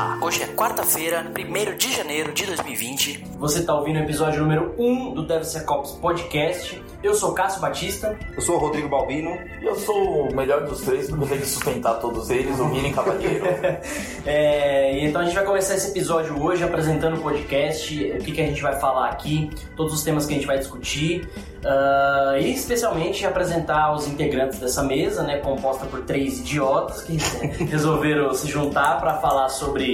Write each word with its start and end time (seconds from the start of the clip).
Olá, 0.00 0.18
hoje 0.22 0.42
é 0.42 0.46
quarta-feira, 0.46 1.30
1 1.38 1.76
de 1.76 1.92
janeiro 1.92 2.32
de 2.32 2.46
2020. 2.46 3.22
Você 3.38 3.58
está 3.58 3.74
ouvindo 3.74 3.96
o 3.96 4.02
episódio 4.02 4.40
número 4.40 4.74
1 4.78 5.12
do 5.12 5.26
DevSecOps 5.26 5.92
Podcast. 5.92 6.82
Eu 7.02 7.12
sou 7.12 7.34
Cássio 7.34 7.60
Batista. 7.60 8.18
Eu 8.34 8.40
sou 8.40 8.56
o 8.56 8.58
Rodrigo 8.58 8.88
Balbino. 8.88 9.30
E 9.60 9.66
eu 9.66 9.74
sou 9.74 10.30
o 10.30 10.34
melhor 10.34 10.64
dos 10.64 10.80
três, 10.80 11.10
porque 11.10 11.24
eu 11.24 11.28
tenho 11.28 11.40
que 11.42 11.46
sustentar 11.46 12.00
todos 12.00 12.30
eles, 12.30 12.58
o 12.58 12.64
Mini 12.64 12.94
Cavaleiro. 12.94 13.44
é, 14.24 15.04
então 15.04 15.20
a 15.20 15.24
gente 15.24 15.34
vai 15.34 15.44
começar 15.44 15.74
esse 15.74 15.90
episódio 15.90 16.42
hoje 16.42 16.64
apresentando 16.64 17.18
o 17.18 17.20
podcast, 17.20 17.94
o 17.94 18.18
que, 18.24 18.32
que 18.32 18.40
a 18.40 18.46
gente 18.46 18.62
vai 18.62 18.80
falar 18.80 19.10
aqui, 19.10 19.50
todos 19.76 19.92
os 19.92 20.02
temas 20.02 20.24
que 20.24 20.32
a 20.32 20.36
gente 20.36 20.46
vai 20.46 20.58
discutir. 20.58 21.28
Uh, 21.60 22.38
e 22.40 22.54
especialmente 22.54 23.26
apresentar 23.26 23.92
os 23.92 24.08
integrantes 24.08 24.58
dessa 24.58 24.82
mesa, 24.82 25.22
né, 25.22 25.36
composta 25.40 25.84
por 25.84 26.00
três 26.02 26.40
idiotas 26.40 27.02
que 27.02 27.18
resolveram 27.64 28.32
se 28.32 28.48
juntar 28.48 28.98
para 28.98 29.18
falar 29.18 29.50
sobre 29.50 29.89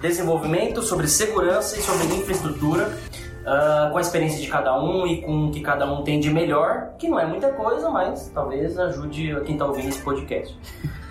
desenvolvimento, 0.00 0.82
sobre 0.82 1.06
segurança 1.06 1.78
e 1.78 1.82
sobre 1.82 2.06
infraestrutura, 2.06 2.96
uh, 3.40 3.90
com 3.90 3.98
a 3.98 4.00
experiência 4.00 4.40
de 4.40 4.46
cada 4.46 4.80
um 4.82 5.06
e 5.06 5.22
com 5.22 5.46
o 5.46 5.50
que 5.50 5.60
cada 5.60 5.90
um 5.90 6.02
tem 6.02 6.18
de 6.20 6.30
melhor, 6.30 6.94
que 6.98 7.08
não 7.08 7.18
é 7.18 7.26
muita 7.26 7.52
coisa, 7.52 7.90
mas 7.90 8.30
talvez 8.34 8.78
ajude 8.78 9.34
quem 9.44 9.54
está 9.54 9.66
ouvindo 9.66 9.88
esse 9.88 10.00
podcast. 10.00 10.56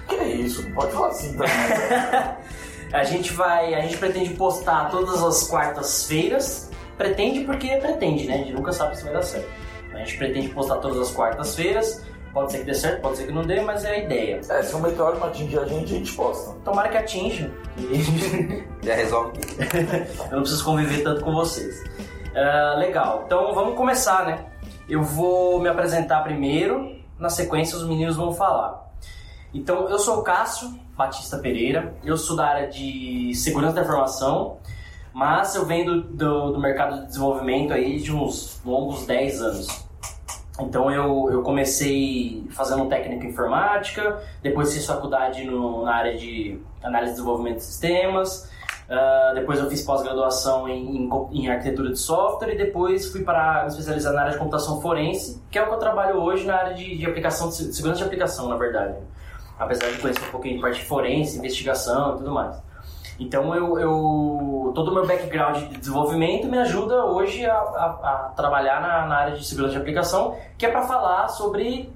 Que 0.08 0.16
é 0.16 0.28
isso? 0.36 0.68
Não 0.68 0.76
pode 0.76 0.92
falar 0.92 1.08
assim 1.10 1.34
também. 1.34 1.50
a 2.92 3.04
gente 3.04 3.32
vai, 3.34 3.76
a 3.76 3.82
gente 3.82 3.98
pretende 3.98 4.34
postar 4.34 4.90
todas 4.90 5.22
as 5.24 5.48
quartas-feiras. 5.48 6.72
Pretende 6.98 7.46
porque 7.46 7.68
pretende, 7.78 8.26
né? 8.26 8.34
A 8.34 8.38
gente 8.38 8.54
nunca 8.54 8.74
sabe 8.74 8.98
se 8.98 9.04
vai 9.04 9.14
dar 9.14 9.22
certo. 9.22 9.48
A 9.94 10.00
gente 10.00 10.18
pretende 10.18 10.50
postar 10.50 10.78
todas 10.78 10.98
as 11.00 11.12
quartas-feiras. 11.12 12.04
Pode 12.40 12.54
ser 12.54 12.60
que 12.60 12.64
dê 12.64 12.74
certo, 12.74 13.02
pode 13.02 13.18
ser 13.18 13.28
que 13.28 13.34
não 13.34 13.42
dê, 13.42 13.60
mas 13.60 13.84
é 13.84 13.96
a 13.96 13.98
ideia. 13.98 14.40
É, 14.50 14.64
se 14.64 14.74
o 14.74 14.80
meteoro 14.80 15.20
não 15.20 15.28
atingir 15.28 15.60
a 15.60 15.66
gente, 15.66 15.94
a 15.94 15.98
gente 15.98 16.14
posta. 16.14 16.56
Tomara 16.64 16.88
que 16.88 16.96
atinja. 16.96 17.52
Já 18.82 18.96
resolve. 18.96 19.42
Eu 20.32 20.38
não 20.38 20.40
preciso 20.40 20.64
conviver 20.64 21.04
tanto 21.04 21.22
com 21.22 21.34
vocês. 21.34 21.84
Uh, 22.30 22.80
legal, 22.80 23.24
então 23.26 23.54
vamos 23.54 23.76
começar, 23.76 24.26
né? 24.26 24.46
Eu 24.88 25.04
vou 25.04 25.60
me 25.60 25.68
apresentar 25.68 26.24
primeiro, 26.24 26.96
na 27.20 27.30
sequência 27.30 27.78
os 27.78 27.86
meninos 27.86 28.16
vão 28.16 28.32
falar. 28.32 28.90
Então, 29.54 29.90
eu 29.90 30.00
sou 30.00 30.20
o 30.20 30.24
Cássio 30.24 30.80
Batista 30.96 31.40
Pereira, 31.40 31.94
eu 32.06 32.16
sou 32.16 32.38
da 32.38 32.48
área 32.48 32.70
de 32.70 33.34
segurança 33.36 33.74
da 33.76 33.82
informação, 33.82 34.60
mas 35.12 35.56
eu 35.56 35.66
venho 35.66 35.86
do, 35.86 36.02
do, 36.04 36.52
do 36.54 36.60
mercado 36.62 37.02
de 37.02 37.08
desenvolvimento 37.08 37.74
aí 37.74 38.00
de 38.00 38.14
uns 38.14 38.62
longos 38.64 39.06
10 39.06 39.42
anos. 39.42 39.89
Então 40.60 40.92
eu, 40.92 41.30
eu 41.32 41.42
comecei 41.42 42.46
fazendo 42.52 42.86
técnica 42.88 43.26
em 43.26 43.30
informática, 43.30 44.22
depois 44.42 44.74
fiz 44.74 44.86
faculdade 44.86 45.46
no, 45.46 45.86
na 45.86 45.94
área 45.96 46.18
de 46.18 46.60
análise 46.84 47.12
e 47.12 47.16
desenvolvimento 47.16 47.58
de 47.58 47.64
sistemas, 47.64 48.50
uh, 48.90 49.36
depois 49.36 49.60
eu 49.60 49.70
fiz 49.70 49.82
pós-graduação 49.84 50.68
em, 50.68 51.06
em, 51.06 51.10
em, 51.32 51.50
arquitetura 51.50 51.92
de 51.92 52.00
software 52.00 52.54
e 52.54 52.58
depois 52.58 53.10
fui 53.10 53.24
para 53.24 53.64
me 53.64 53.68
especializar 53.70 54.14
na 54.14 54.22
área 54.22 54.34
de 54.34 54.38
computação 54.38 54.82
forense, 54.82 55.42
que 55.50 55.58
é 55.58 55.64
o 55.64 55.68
que 55.68 55.74
eu 55.74 55.80
trabalho 55.80 56.18
hoje 56.18 56.46
na 56.46 56.56
área 56.56 56.74
de, 56.74 56.98
de 56.98 57.06
aplicação, 57.06 57.50
de 57.50 57.74
segurança 57.74 58.00
de 58.00 58.04
aplicação, 58.04 58.50
na 58.50 58.58
verdade. 58.58 58.96
Apesar 59.58 59.90
de 59.92 59.98
conhecer 59.98 60.26
um 60.26 60.32
pouquinho 60.32 60.56
de 60.56 60.62
parte 60.62 60.84
forense, 60.86 61.38
investigação 61.38 62.16
e 62.16 62.18
tudo 62.18 62.32
mais. 62.32 62.56
Então 63.20 63.54
eu, 63.54 63.78
eu 63.78 64.49
todo 64.74 64.92
o 64.92 64.94
meu 64.94 65.06
background 65.06 65.58
de 65.70 65.78
desenvolvimento 65.78 66.48
me 66.48 66.58
ajuda 66.58 67.06
hoje 67.06 67.46
a, 67.46 67.54
a, 67.54 67.86
a 67.86 68.34
trabalhar 68.36 68.82
na, 68.82 69.08
na, 69.08 69.16
área 69.16 69.36
de 69.36 69.46
segurança 69.46 69.74
de 69.74 69.80
aplicação, 69.80 70.36
que 70.58 70.66
é 70.66 70.72
para 70.72 70.84
falar 70.84 71.28
sobre 71.30 71.92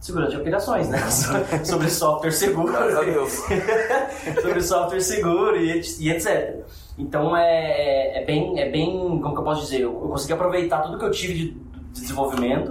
segurança 0.00 0.32
de 0.32 0.36
aplicações, 0.36 0.88
né? 0.88 0.98
sobre 1.64 1.90
software 1.90 2.30
seguro. 2.30 2.72
sobre 4.42 4.60
software 4.62 5.00
seguro 5.00 5.56
e, 5.56 5.80
e, 6.00 6.10
etc. 6.10 6.64
Então 6.98 7.36
é, 7.36 8.22
é, 8.22 8.24
bem, 8.24 8.58
é 8.60 8.70
bem, 8.70 9.20
como 9.20 9.34
que 9.34 9.40
eu 9.40 9.44
posso 9.44 9.62
dizer, 9.62 9.80
eu, 9.80 9.92
eu 9.92 10.08
consegui 10.08 10.32
aproveitar 10.32 10.80
tudo 10.82 10.98
que 10.98 11.04
eu 11.04 11.10
tive 11.10 11.34
de, 11.34 11.50
de 11.50 12.00
desenvolvimento, 12.00 12.70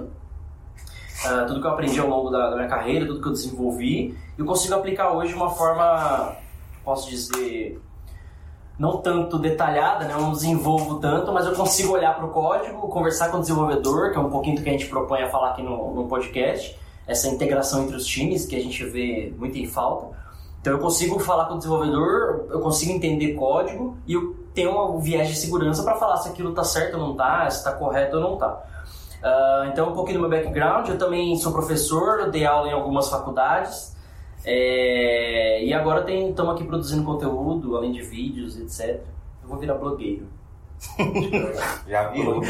uh, 1.24 1.46
tudo 1.46 1.60
que 1.60 1.66
eu 1.66 1.70
aprendi 1.70 2.00
ao 2.00 2.08
longo 2.08 2.30
da, 2.30 2.50
da 2.50 2.56
minha 2.56 2.68
carreira, 2.68 3.06
tudo 3.06 3.20
que 3.20 3.28
eu 3.28 3.32
desenvolvi, 3.32 4.16
eu 4.36 4.44
consigo 4.44 4.74
aplicar 4.74 5.12
hoje 5.12 5.30
de 5.30 5.36
uma 5.36 5.50
forma 5.50 6.36
posso 6.86 7.10
dizer, 7.10 7.80
não 8.78 8.98
tanto 8.98 9.38
detalhada, 9.38 10.04
né? 10.04 10.14
eu 10.14 10.20
não 10.20 10.32
desenvolvo 10.32 10.98
tanto, 11.00 11.32
mas 11.32 11.46
eu 11.46 11.54
consigo 11.54 11.94
olhar 11.94 12.14
para 12.14 12.26
o 12.26 12.30
código, 12.30 12.88
conversar 12.88 13.30
com 13.30 13.38
o 13.38 13.40
desenvolvedor, 13.40 14.12
que 14.12 14.18
é 14.18 14.20
um 14.20 14.30
pouquinho 14.30 14.56
do 14.56 14.62
que 14.62 14.68
a 14.68 14.72
gente 14.72 14.86
propõe 14.86 15.22
a 15.22 15.30
falar 15.30 15.50
aqui 15.50 15.62
no, 15.62 15.94
no 15.94 16.06
podcast, 16.06 16.78
essa 17.06 17.28
integração 17.28 17.84
entre 17.84 17.96
os 17.96 18.04
times 18.04 18.44
que 18.44 18.54
a 18.54 18.62
gente 18.62 18.84
vê 18.84 19.32
muito 19.38 19.56
em 19.56 19.66
falta. 19.66 20.14
Então 20.60 20.74
eu 20.74 20.80
consigo 20.80 21.18
falar 21.20 21.46
com 21.46 21.54
o 21.54 21.58
desenvolvedor, 21.58 22.46
eu 22.50 22.60
consigo 22.60 22.92
entender 22.92 23.34
código 23.34 23.96
e 24.06 24.12
eu 24.12 24.34
tenho 24.52 24.70
um 24.70 24.98
viés 24.98 25.28
de 25.28 25.36
segurança 25.36 25.82
para 25.82 25.94
falar 25.94 26.16
se 26.18 26.28
aquilo 26.28 26.50
está 26.50 26.64
certo 26.64 26.94
ou 26.94 27.00
não 27.00 27.12
está, 27.12 27.48
se 27.48 27.58
está 27.58 27.72
correto 27.72 28.16
ou 28.16 28.22
não 28.22 28.34
está. 28.34 28.48
Uh, 29.22 29.68
então 29.72 29.90
um 29.90 29.94
pouquinho 29.94 30.20
do 30.20 30.28
meu 30.28 30.30
background, 30.38 30.88
eu 30.88 30.98
também 30.98 31.36
sou 31.36 31.52
professor, 31.52 32.30
dei 32.30 32.44
aula 32.44 32.68
em 32.68 32.72
algumas 32.72 33.08
faculdades, 33.08 33.95
é, 34.44 35.64
e 35.64 35.72
agora 35.72 36.00
estamos 36.10 36.54
aqui 36.54 36.64
produzindo 36.64 37.04
conteúdo, 37.04 37.76
além 37.76 37.92
de 37.92 38.02
vídeos, 38.02 38.58
etc. 38.58 39.02
Eu 39.42 39.48
vou 39.48 39.58
virar 39.58 39.74
blogueiro. 39.74 40.26
Já 41.88 42.08
viu? 42.10 42.40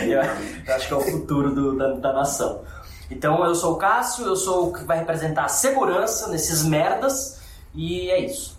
Acho 0.68 0.88
que 0.88 0.94
é 0.94 0.96
o 0.96 1.00
futuro 1.00 1.54
do, 1.54 1.76
da, 1.76 1.92
da 1.94 2.12
nação. 2.12 2.62
Então 3.10 3.44
eu 3.44 3.54
sou 3.54 3.74
o 3.74 3.76
Cássio, 3.76 4.26
eu 4.26 4.36
sou 4.36 4.68
o 4.68 4.72
que 4.72 4.84
vai 4.84 4.98
representar 4.98 5.44
a 5.44 5.48
segurança 5.48 6.28
nesses 6.28 6.64
merdas 6.64 7.40
e 7.74 8.10
é 8.10 8.18
isso. 8.18 8.58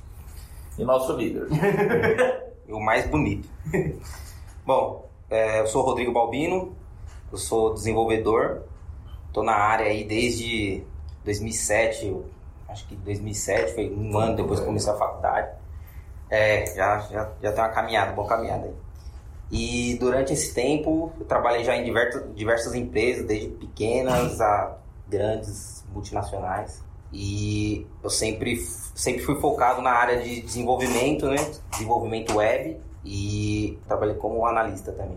E 0.78 0.84
nosso 0.84 1.14
líder. 1.14 1.48
o 2.70 2.80
mais 2.80 3.10
bonito. 3.10 3.50
Bom, 4.66 5.10
é, 5.30 5.62
eu 5.62 5.68
sou 5.68 5.84
o 5.84 5.86
Rodrigo 5.86 6.14
Balbino, 6.14 6.76
eu 7.32 7.38
sou 7.38 7.74
desenvolvedor, 7.74 8.64
estou 9.28 9.44
na 9.44 9.56
área 9.56 9.88
aí 9.88 10.04
desde 10.04 10.84
2007, 11.26 12.16
acho 12.70 12.88
que 12.88 12.96
2007, 12.96 13.74
foi 13.74 13.90
um 13.90 14.18
ano 14.18 14.36
depois 14.36 14.60
que 14.60 14.66
comecei 14.66 14.92
a 14.92 14.96
faculdade. 14.96 15.50
É, 16.30 16.66
já, 16.76 17.00
já, 17.00 17.32
já 17.42 17.52
tem 17.52 17.64
uma 17.64 17.70
caminhada, 17.70 18.12
boa 18.12 18.28
caminhada 18.28 18.66
aí. 18.66 18.76
E 19.50 19.98
durante 20.00 20.34
esse 20.34 20.54
tempo, 20.54 21.12
eu 21.20 21.26
trabalhei 21.26 21.64
já 21.64 21.76
em 21.76 21.84
diversas, 21.84 22.36
diversas 22.36 22.76
empresas, 22.76 23.26
desde 23.26 23.48
pequenas 23.50 24.42
a 24.42 24.76
grandes 25.08 25.86
multinacionais. 25.94 26.84
E 27.14 27.88
eu 28.04 28.10
sempre, 28.10 28.58
sempre 28.94 29.24
fui 29.24 29.40
focado 29.40 29.82
na 29.82 29.92
área 29.92 30.22
de 30.22 30.42
desenvolvimento, 30.42 31.28
né? 31.28 31.38
Desenvolvimento 31.72 32.36
web 32.36 32.78
e 33.06 33.80
trabalhei 33.88 34.16
como 34.16 34.46
analista 34.46 34.92
também. 34.92 35.16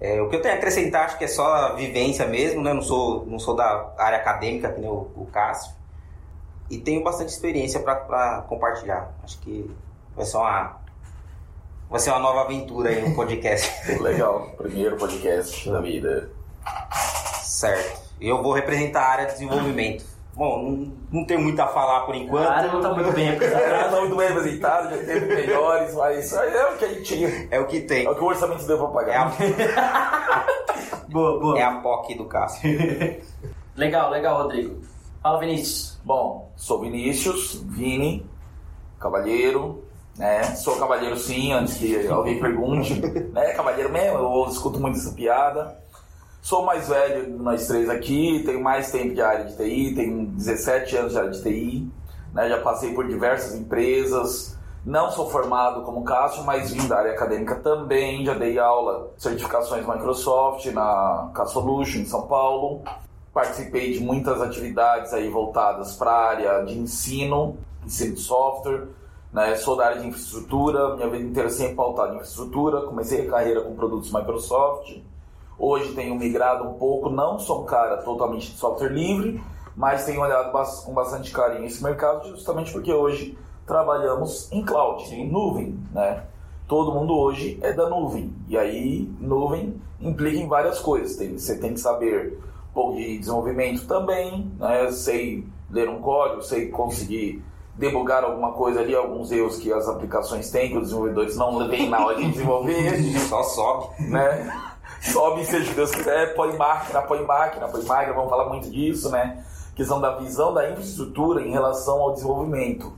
É, 0.00 0.20
o 0.20 0.28
que 0.28 0.36
eu 0.36 0.42
tenho 0.42 0.54
a 0.54 0.58
acrescentar 0.58 1.06
acho 1.06 1.18
que 1.18 1.24
é 1.24 1.28
só 1.28 1.46
a 1.52 1.72
vivência 1.72 2.26
mesmo, 2.26 2.62
né? 2.62 2.72
Não 2.72 2.82
sou, 2.82 3.26
não 3.26 3.40
sou 3.40 3.56
da 3.56 3.92
área 3.98 4.18
acadêmica, 4.18 4.70
que 4.70 4.80
nem 4.80 4.88
o, 4.88 5.10
o 5.16 5.26
Cássio 5.32 5.74
e 6.70 6.78
tenho 6.78 7.02
bastante 7.02 7.30
experiência 7.30 7.80
para 7.80 8.42
compartilhar. 8.48 9.12
Acho 9.22 9.38
que 9.40 9.70
vai 10.14 10.24
ser 10.24 10.36
uma 10.36 10.76
vai 11.88 12.00
ser 12.00 12.10
uma 12.10 12.18
nova 12.18 12.42
aventura 12.42 12.90
aí 12.90 13.08
no 13.08 13.14
podcast. 13.14 13.72
Legal, 14.02 14.50
primeiro 14.56 14.96
podcast 14.96 15.70
da 15.70 15.80
vida. 15.80 16.30
Certo. 17.42 18.06
Eu 18.20 18.42
vou 18.42 18.52
representar 18.52 19.02
a 19.02 19.08
área 19.08 19.26
de 19.26 19.32
desenvolvimento. 19.32 20.04
Bom, 20.34 20.62
não, 20.62 20.92
não 21.10 21.24
tenho 21.24 21.40
muito 21.40 21.58
a 21.60 21.66
falar 21.66 22.00
por 22.00 22.14
enquanto. 22.14 22.46
A 22.46 22.56
área 22.56 22.70
não 22.70 22.80
está 22.80 22.92
muito 22.92 23.12
bem 23.12 23.30
apresentada. 23.30 23.68
não 23.72 23.84
está 23.86 24.00
muito 24.00 24.16
bem 24.16 24.28
apresentada, 24.28 24.96
já 24.96 25.04
teve 25.04 25.34
melhores, 25.34 25.94
mas 25.94 26.32
é 26.32 26.66
o 26.66 26.76
que 26.76 26.84
a 26.84 26.88
gente 26.88 27.02
tinha. 27.04 27.48
É 27.50 27.60
o 27.60 27.66
que 27.66 27.80
tem. 27.80 28.04
É 28.04 28.10
o 28.10 28.14
que 28.14 28.22
o 28.22 28.26
orçamento 28.26 28.66
deu 28.66 28.76
para 28.78 28.88
pagar. 28.88 29.34
É 29.40 29.78
a... 29.78 30.46
boa, 31.08 31.40
boa. 31.40 31.58
É 31.58 31.62
a 31.62 31.76
POC 31.76 32.16
do 32.16 32.26
Cássio. 32.26 32.70
legal, 33.76 34.10
legal, 34.10 34.42
Rodrigo. 34.42 34.95
Fala, 35.26 35.40
Vinícius. 35.40 35.98
Bom, 36.04 36.52
sou 36.54 36.80
Vinícius, 36.82 37.60
Vini, 37.66 38.24
cavalheiro, 38.96 39.82
né? 40.16 40.44
Sou 40.54 40.76
cavalheiro 40.76 41.16
sim, 41.16 41.52
antes 41.52 41.78
que 41.78 42.06
alguém 42.06 42.38
pergunte, 42.38 42.94
né? 43.34 43.52
Cavalheiro 43.54 43.90
mesmo, 43.90 44.18
eu 44.18 44.46
escuto 44.48 44.78
muito 44.78 44.98
essa 44.98 45.10
piada. 45.10 45.76
Sou 46.40 46.64
mais 46.64 46.88
velho 46.88 47.24
de 47.24 47.42
nós 47.42 47.66
três 47.66 47.90
aqui, 47.90 48.44
tenho 48.46 48.62
mais 48.62 48.92
tempo 48.92 49.16
de 49.16 49.20
área 49.20 49.46
de 49.46 49.56
TI, 49.56 49.96
tenho 49.96 50.26
17 50.26 50.96
anos 50.96 51.10
de 51.10 51.18
área 51.18 51.30
de 51.30 51.42
TI, 51.42 51.90
né? 52.32 52.48
Já 52.48 52.60
passei 52.60 52.94
por 52.94 53.08
diversas 53.08 53.56
empresas, 53.56 54.56
não 54.84 55.10
sou 55.10 55.28
formado 55.28 55.82
como 55.82 56.04
Cássio, 56.04 56.44
mas 56.44 56.70
vim 56.70 56.86
da 56.86 56.98
área 56.98 57.14
acadêmica 57.14 57.56
também, 57.56 58.24
já 58.24 58.34
dei 58.34 58.60
aula, 58.60 59.12
certificações 59.18 59.84
Microsoft 59.84 60.66
na 60.66 61.32
K-Solution 61.34 62.02
em 62.02 62.06
São 62.06 62.28
Paulo. 62.28 62.84
Participei 63.36 63.92
de 63.92 64.00
muitas 64.00 64.40
atividades 64.40 65.12
aí 65.12 65.28
voltadas 65.28 65.94
para 65.94 66.10
a 66.10 66.26
área 66.26 66.64
de 66.64 66.72
ensino, 66.78 67.58
ensino 67.84 68.14
de 68.14 68.20
software, 68.22 68.88
né? 69.30 69.54
Sou 69.56 69.76
da 69.76 69.88
área 69.88 70.00
de 70.00 70.06
infraestrutura, 70.06 70.96
minha 70.96 71.06
vida 71.10 71.22
inteira 71.22 71.50
sempre 71.50 71.74
pautada 71.74 72.12
em 72.12 72.14
infraestrutura. 72.14 72.80
Comecei 72.86 73.26
a 73.26 73.30
carreira 73.30 73.60
com 73.60 73.76
produtos 73.76 74.10
Microsoft. 74.10 75.02
Hoje 75.58 75.92
tenho 75.92 76.14
migrado 76.14 76.66
um 76.66 76.78
pouco, 76.78 77.10
não 77.10 77.38
sou 77.38 77.60
um 77.60 77.66
cara 77.66 77.98
totalmente 77.98 78.52
de 78.52 78.56
software 78.56 78.88
livre, 78.88 79.38
mas 79.76 80.06
tenho 80.06 80.22
olhado 80.22 80.50
com 80.86 80.94
bastante 80.94 81.30
carinho 81.30 81.66
esse 81.66 81.84
mercado, 81.84 82.30
justamente 82.30 82.72
porque 82.72 82.90
hoje 82.90 83.36
trabalhamos 83.66 84.50
em 84.50 84.64
cloud, 84.64 85.14
em 85.14 85.30
nuvem, 85.30 85.78
né? 85.92 86.24
Todo 86.66 86.90
mundo 86.90 87.14
hoje 87.14 87.58
é 87.60 87.74
da 87.74 87.86
nuvem. 87.86 88.32
E 88.48 88.56
aí, 88.56 89.06
nuvem 89.20 89.78
implica 90.00 90.38
em 90.38 90.48
várias 90.48 90.78
coisas. 90.78 91.16
Tem, 91.16 91.36
você 91.38 91.58
tem 91.58 91.74
que 91.74 91.80
saber 91.80 92.45
pouco 92.76 92.94
de 92.94 93.18
desenvolvimento 93.18 93.86
também, 93.86 94.52
né? 94.60 94.92
Sei 94.92 95.42
ler 95.70 95.88
um 95.88 95.98
código, 96.02 96.42
sei 96.42 96.68
conseguir 96.68 97.42
debugar 97.74 98.22
alguma 98.22 98.52
coisa 98.52 98.80
ali, 98.80 98.94
alguns 98.94 99.32
erros 99.32 99.56
que 99.56 99.72
as 99.72 99.88
aplicações 99.88 100.50
têm, 100.50 100.70
que 100.70 100.76
os 100.76 100.84
desenvolvedores 100.84 101.36
não 101.36 101.66
veem 101.66 101.88
na 101.88 102.04
hora 102.04 102.16
de 102.16 102.28
desenvolver. 102.30 103.02
Só 103.20 103.42
sobe. 103.42 104.02
Né? 104.10 104.62
Sobe, 105.00 105.44
seja 105.46 105.72
Deus 105.72 105.90
quiser, 105.90 106.34
põe 106.34 106.54
máquina, 106.56 107.00
põe 107.00 107.24
máquina, 107.24 107.66
põe 107.66 107.82
máquina, 107.84 108.12
vamos 108.12 108.30
falar 108.30 108.48
muito 108.50 108.70
disso, 108.70 109.10
né? 109.10 109.42
Questão 109.74 110.00
da 110.00 110.16
visão 110.16 110.52
da 110.52 110.70
infraestrutura 110.70 111.42
em 111.42 111.50
relação 111.50 112.00
ao 112.00 112.12
desenvolvimento. 112.12 112.92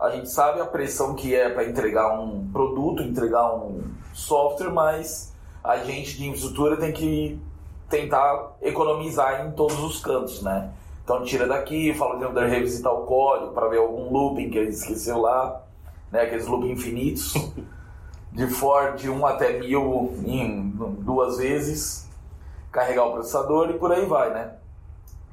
A 0.00 0.10
gente 0.10 0.30
sabe 0.30 0.60
a 0.60 0.66
pressão 0.66 1.14
que 1.14 1.34
é 1.34 1.48
para 1.48 1.64
entregar 1.64 2.18
um 2.18 2.50
produto, 2.52 3.02
entregar 3.02 3.54
um 3.54 3.82
software, 4.12 4.70
mas 4.70 5.32
a 5.62 5.78
gente 5.78 6.16
de 6.16 6.26
infraestrutura 6.26 6.76
tem 6.76 6.92
que 6.92 7.40
tentar 7.92 8.56
economizar 8.62 9.46
em 9.46 9.52
todos 9.52 9.78
os 9.78 10.00
cantos, 10.00 10.42
né? 10.42 10.70
Então 11.04 11.22
tira 11.22 11.46
daqui, 11.46 11.92
fala 11.92 12.16
de 12.16 12.48
revisitar 12.48 12.92
o 12.92 13.04
código 13.04 13.52
para 13.52 13.68
ver 13.68 13.78
algum 13.78 14.10
looping 14.10 14.48
que 14.48 14.56
ele 14.56 14.70
esqueceu 14.70 15.20
lá, 15.20 15.62
né? 16.10 16.22
Aqueles 16.22 16.46
looping 16.46 16.70
infinitos. 16.70 17.34
de 18.32 18.46
for 18.46 18.94
de 18.94 19.10
1 19.10 19.26
até 19.26 19.58
1000 19.58 20.14
em 20.24 20.70
duas 21.00 21.36
vezes, 21.36 22.08
carregar 22.70 23.04
o 23.04 23.12
processador 23.12 23.68
e 23.68 23.74
por 23.74 23.92
aí 23.92 24.06
vai, 24.06 24.32
né? 24.32 24.54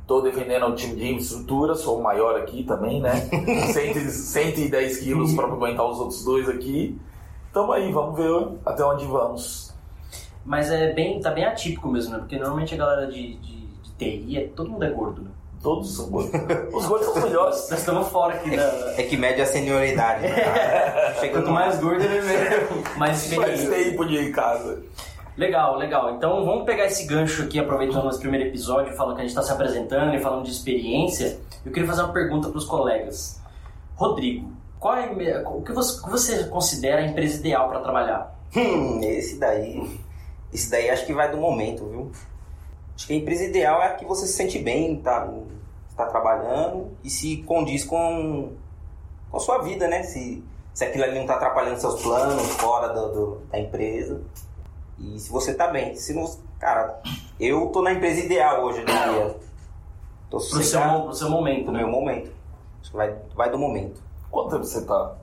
Estou 0.01 0.21
defendendo 0.21 0.65
o 0.65 0.75
time 0.75 0.95
de 0.95 1.07
infraestrutura, 1.13 1.75
sou 1.75 1.99
o 1.99 2.03
maior 2.03 2.35
aqui 2.35 2.63
também, 2.63 2.99
né? 2.99 3.29
110 3.71 4.97
quilos 4.97 5.33
para 5.33 5.47
aguentar 5.47 5.85
os 5.85 5.99
outros 5.99 6.25
dois 6.25 6.49
aqui. 6.49 6.99
Tamo 7.53 7.71
aí, 7.71 7.89
vamos 7.91 8.17
ver 8.17 8.57
até 8.65 8.83
onde 8.83 9.05
vamos. 9.05 9.68
Mas 10.45 10.71
é 10.71 10.93
bem, 10.93 11.19
tá 11.19 11.31
bem 11.31 11.45
atípico 11.45 11.89
mesmo, 11.89 12.13
né? 12.13 12.19
Porque 12.19 12.37
normalmente 12.37 12.73
a 12.73 12.77
galera 12.77 13.07
de, 13.07 13.35
de, 13.35 13.67
de 13.67 13.91
TI, 13.97 14.37
é, 14.37 14.47
todo 14.55 14.69
mundo 14.69 14.83
é 14.83 14.89
gordo, 14.89 15.21
né? 15.21 15.29
Todos 15.61 15.95
são 15.95 16.09
gordos. 16.09 16.31
Os 16.73 16.85
gordos 16.85 17.07
são 17.07 17.17
os 17.17 17.23
melhores. 17.23 17.69
Nós 17.69 17.79
estamos 17.79 18.07
fora 18.07 18.35
aqui 18.35 18.55
da. 18.55 18.93
É 18.97 19.03
que 19.03 19.17
mede 19.17 19.41
a 19.41 19.45
senioridade. 19.45 20.21
Né? 20.21 20.35
Quanto 21.33 21.51
mais 21.51 21.77
gordo 21.79 22.01
ele 22.01 22.17
é 22.17 22.67
mais 22.97 23.33
Faz 23.33 23.67
tempo 23.67 24.05
de 24.05 24.15
ir 24.15 24.29
em 24.29 24.31
casa. 24.31 24.81
Legal, 25.35 25.77
legal. 25.77 26.15
Então 26.15 26.45
vamos 26.45 26.65
pegar 26.65 26.85
esse 26.85 27.05
gancho 27.05 27.43
aqui, 27.43 27.59
aproveitando 27.59 28.03
nosso 28.03 28.19
primeiro 28.19 28.47
episódio, 28.47 28.95
falando 28.95 29.15
que 29.15 29.21
a 29.21 29.23
gente 29.23 29.31
está 29.31 29.43
se 29.43 29.51
apresentando 29.51 30.13
e 30.15 30.19
falando 30.19 30.43
de 30.43 30.51
experiência. 30.51 31.39
Eu 31.65 31.71
queria 31.71 31.87
fazer 31.87 32.03
uma 32.03 32.13
pergunta 32.13 32.49
para 32.49 32.57
os 32.57 32.65
colegas. 32.65 33.41
Rodrigo, 33.95 34.51
qual 34.79 34.95
é, 34.95 35.43
o 35.45 35.61
que 35.61 35.73
você, 35.73 36.01
que 36.01 36.09
você 36.09 36.43
considera 36.45 37.01
a 37.01 37.05
empresa 37.05 37.37
ideal 37.37 37.67
para 37.67 37.81
trabalhar? 37.81 38.35
Hum, 38.55 39.01
esse 39.03 39.37
daí. 39.37 39.99
Esse 40.53 40.69
daí 40.69 40.89
acho 40.89 41.05
que 41.05 41.13
vai 41.13 41.29
do 41.31 41.37
momento, 41.37 41.85
viu? 41.85 42.11
Acho 42.95 43.07
que 43.07 43.13
a 43.13 43.15
empresa 43.15 43.43
ideal 43.43 43.81
é 43.81 43.87
a 43.87 43.95
que 43.95 44.05
você 44.05 44.27
se 44.27 44.33
sente 44.33 44.59
bem, 44.59 44.99
tá, 45.01 45.31
tá 45.95 46.05
trabalhando 46.05 46.91
e 47.03 47.09
se 47.09 47.37
condiz 47.43 47.85
com, 47.85 48.53
com 49.29 49.37
a 49.37 49.39
sua 49.39 49.59
vida, 49.59 49.87
né? 49.87 50.03
Se, 50.03 50.43
se 50.73 50.83
aquilo 50.83 51.03
ali 51.03 51.15
não 51.15 51.21
está 51.21 51.35
atrapalhando 51.35 51.79
seus 51.79 52.01
planos 52.01 52.47
fora 52.55 52.89
do, 52.89 53.11
do, 53.11 53.35
da 53.51 53.59
empresa. 53.59 54.21
E 54.97 55.19
se 55.19 55.29
você 55.31 55.53
tá 55.53 55.67
bem. 55.67 55.95
Se 55.95 56.13
não, 56.13 56.29
cara, 56.59 57.01
eu 57.39 57.67
tô 57.67 57.81
na 57.81 57.93
empresa 57.93 58.19
ideal 58.19 58.63
hoje, 58.65 58.83
né? 58.83 59.35
Tô 60.29 60.37
pro, 60.37 60.63
seu, 60.63 60.81
pro 61.03 61.13
seu 61.13 61.29
momento, 61.29 61.65
pro 61.65 61.73
né? 61.73 61.79
meu 61.79 61.89
momento. 61.89 62.31
Acho 62.81 62.91
que 62.91 62.97
vai, 62.97 63.15
vai 63.35 63.49
do 63.49 63.57
momento. 63.57 64.01
Quanto 64.29 64.51
tempo 64.51 64.65
você 64.65 64.85
tá? 64.85 65.15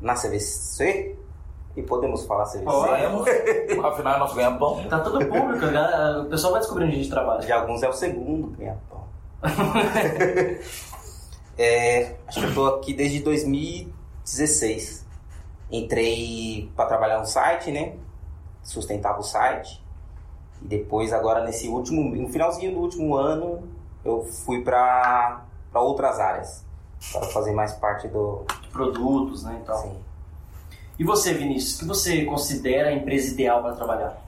Na 0.00 0.14
CVC? 0.14 1.16
E 1.76 1.82
podemos 1.82 2.24
falar 2.24 2.44
CVC? 2.46 2.64
Podemos. 2.64 3.26
Afinal, 3.84 4.14
é 4.14 4.18
nosso 4.18 4.34
ganha-pão. 4.34 4.84
Tá 4.88 5.00
tudo 5.00 5.24
público, 5.26 5.66
o 6.22 6.24
pessoal 6.26 6.52
vai 6.52 6.60
descobrir 6.60 6.84
onde 6.84 6.94
a 6.94 6.98
gente 6.98 7.10
trabalha. 7.10 7.40
De 7.40 7.52
alguns 7.52 7.82
é 7.82 7.88
o 7.88 7.92
segundo 7.92 8.48
ganha-pão. 8.56 9.04
é, 11.56 12.16
acho 12.26 12.40
que 12.40 12.46
eu 12.46 12.54
tô 12.54 12.66
aqui 12.66 12.92
desde 12.92 13.20
2016. 13.20 15.06
Entrei 15.70 16.70
para 16.74 16.86
trabalhar 16.86 17.18
no 17.18 17.26
site, 17.26 17.70
né? 17.70 17.94
Sustentava 18.62 19.20
o 19.20 19.22
site. 19.22 19.82
E 20.60 20.66
depois, 20.66 21.12
agora 21.12 21.44
nesse 21.44 21.68
último, 21.68 22.14
no 22.14 22.28
finalzinho 22.28 22.72
do 22.72 22.80
último 22.80 23.14
ano, 23.14 23.62
eu 24.04 24.24
fui 24.24 24.62
para 24.62 25.44
outras 25.72 26.18
áreas. 26.18 26.64
Para 27.12 27.22
fazer 27.28 27.52
mais 27.52 27.72
parte 27.74 28.08
do... 28.08 28.44
De 28.60 28.68
produtos, 28.68 29.44
né? 29.44 29.58
Então. 29.62 29.76
Sim. 29.78 30.09
E 31.00 31.04
você, 31.04 31.32
Vinícius, 31.32 31.76
o 31.76 31.78
que 31.78 31.86
você 31.86 32.24
considera 32.26 32.90
a 32.90 32.92
empresa 32.92 33.32
ideal 33.32 33.62
para 33.62 33.72
trabalhar? 33.72 34.22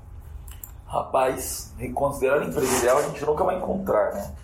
Rapaz, 0.87 1.71
considerar 1.93 2.41
a 2.41 2.47
empresa 2.47 2.79
ideal 2.79 2.97
a 2.97 3.03
gente 3.03 3.23
nunca 3.27 3.45
vai 3.45 3.59
encontrar, 3.59 4.15
né? 4.15 4.35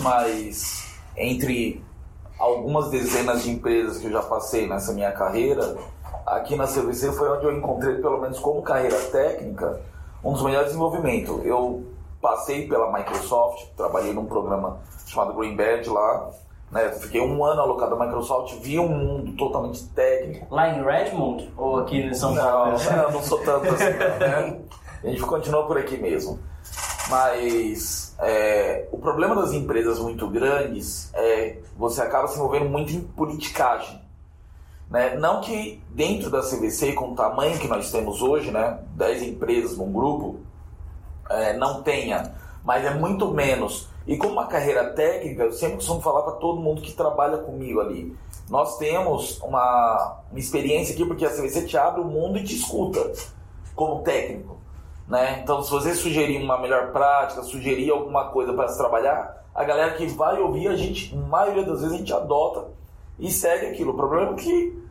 Mas 0.00 0.92
entre 1.16 1.80
algumas 2.36 2.90
dezenas 2.90 3.44
de 3.44 3.52
empresas 3.52 3.98
que 3.98 4.08
eu 4.08 4.10
já 4.10 4.22
passei 4.22 4.66
nessa 4.66 4.92
minha 4.92 5.12
carreira, 5.12 5.78
aqui 6.26 6.56
na 6.56 6.66
CVC 6.66 7.12
foi 7.12 7.30
onde 7.30 7.44
eu 7.44 7.56
encontrei, 7.56 7.94
pelo 7.98 8.20
menos 8.20 8.40
como 8.40 8.60
carreira 8.60 8.98
técnica, 9.12 9.80
um 10.24 10.32
dos 10.32 10.42
melhores 10.42 10.70
desenvolvimentos. 10.70 11.46
Eu 11.46 11.86
passei 12.20 12.66
pela 12.66 12.92
Microsoft, 12.92 13.68
trabalhei 13.76 14.12
num 14.12 14.26
programa 14.26 14.80
chamado 15.06 15.32
Green 15.32 15.54
Badge 15.54 15.88
lá, 15.88 16.28
né? 16.70 16.90
Fiquei 16.92 17.20
um 17.20 17.44
ano 17.44 17.62
alocado 17.62 17.94
à 17.94 18.04
Microsoft, 18.04 18.54
vi 18.60 18.78
um 18.78 18.88
mundo 18.88 19.32
totalmente 19.32 19.86
técnico. 19.88 20.54
Lá 20.54 20.68
em 20.68 20.82
Redmond 20.82 21.50
ou 21.56 21.80
aqui 21.80 21.98
em 21.98 22.14
São 22.14 22.34
Paulo? 22.34 22.76
Não, 22.90 23.12
não, 23.12 23.22
sou 23.22 23.38
tanto 23.38 23.68
assim, 23.68 23.84
né? 23.84 24.60
A 25.02 25.06
gente 25.06 25.22
continua 25.22 25.66
por 25.66 25.78
aqui 25.78 25.96
mesmo. 25.96 26.38
Mas 27.08 28.14
é, 28.18 28.86
o 28.92 28.98
problema 28.98 29.34
das 29.34 29.52
empresas 29.52 29.98
muito 29.98 30.28
grandes 30.28 31.10
é 31.14 31.58
você 31.76 32.02
acaba 32.02 32.28
se 32.28 32.36
envolvendo 32.36 32.68
muito 32.68 32.92
em 32.92 33.00
politicagem. 33.00 34.02
Né? 34.90 35.16
Não 35.16 35.40
que 35.40 35.82
dentro 35.90 36.30
da 36.30 36.40
CVC, 36.40 36.92
com 36.92 37.12
o 37.12 37.14
tamanho 37.14 37.58
que 37.58 37.68
nós 37.68 37.90
temos 37.90 38.22
hoje, 38.22 38.50
né, 38.50 38.78
10 38.96 39.22
empresas 39.22 39.76
num 39.76 39.92
grupo, 39.92 40.40
é, 41.30 41.52
não 41.56 41.82
tenha, 41.82 42.34
mas 42.64 42.84
é 42.84 42.94
muito 42.94 43.32
menos 43.32 43.88
e 44.08 44.16
como 44.16 44.32
uma 44.32 44.46
carreira 44.46 44.90
técnica, 44.94 45.42
eu 45.44 45.52
sempre 45.52 45.76
costumo 45.76 46.00
falar 46.00 46.22
para 46.22 46.32
todo 46.32 46.58
mundo 46.58 46.80
que 46.80 46.92
trabalha 46.92 47.36
comigo 47.36 47.78
ali. 47.78 48.16
Nós 48.48 48.78
temos 48.78 49.38
uma, 49.42 50.22
uma 50.30 50.40
experiência 50.40 50.94
aqui, 50.94 51.04
porque 51.04 51.26
a 51.26 51.30
CVC 51.30 51.66
te 51.66 51.76
abre 51.76 52.00
o 52.00 52.04
mundo 52.04 52.38
e 52.38 52.42
te 52.42 52.56
escuta 52.56 53.12
como 53.74 54.02
técnico. 54.02 54.56
Né? 55.06 55.40
Então, 55.42 55.62
se 55.62 55.70
você 55.70 55.94
sugerir 55.94 56.42
uma 56.42 56.58
melhor 56.58 56.90
prática, 56.90 57.42
sugerir 57.42 57.90
alguma 57.90 58.30
coisa 58.30 58.54
para 58.54 58.68
se 58.68 58.78
trabalhar, 58.78 59.44
a 59.54 59.62
galera 59.62 59.92
que 59.92 60.06
vai 60.06 60.40
ouvir, 60.40 60.68
a 60.68 60.76
gente, 60.76 61.14
na 61.14 61.26
maioria 61.26 61.64
das 61.64 61.82
vezes, 61.82 61.94
a 61.94 61.98
gente 61.98 62.12
adota 62.14 62.68
e 63.18 63.30
segue 63.30 63.66
aquilo. 63.66 63.92
O 63.92 63.96
problema 63.96 64.32
é 64.32 64.34
que 64.36 64.82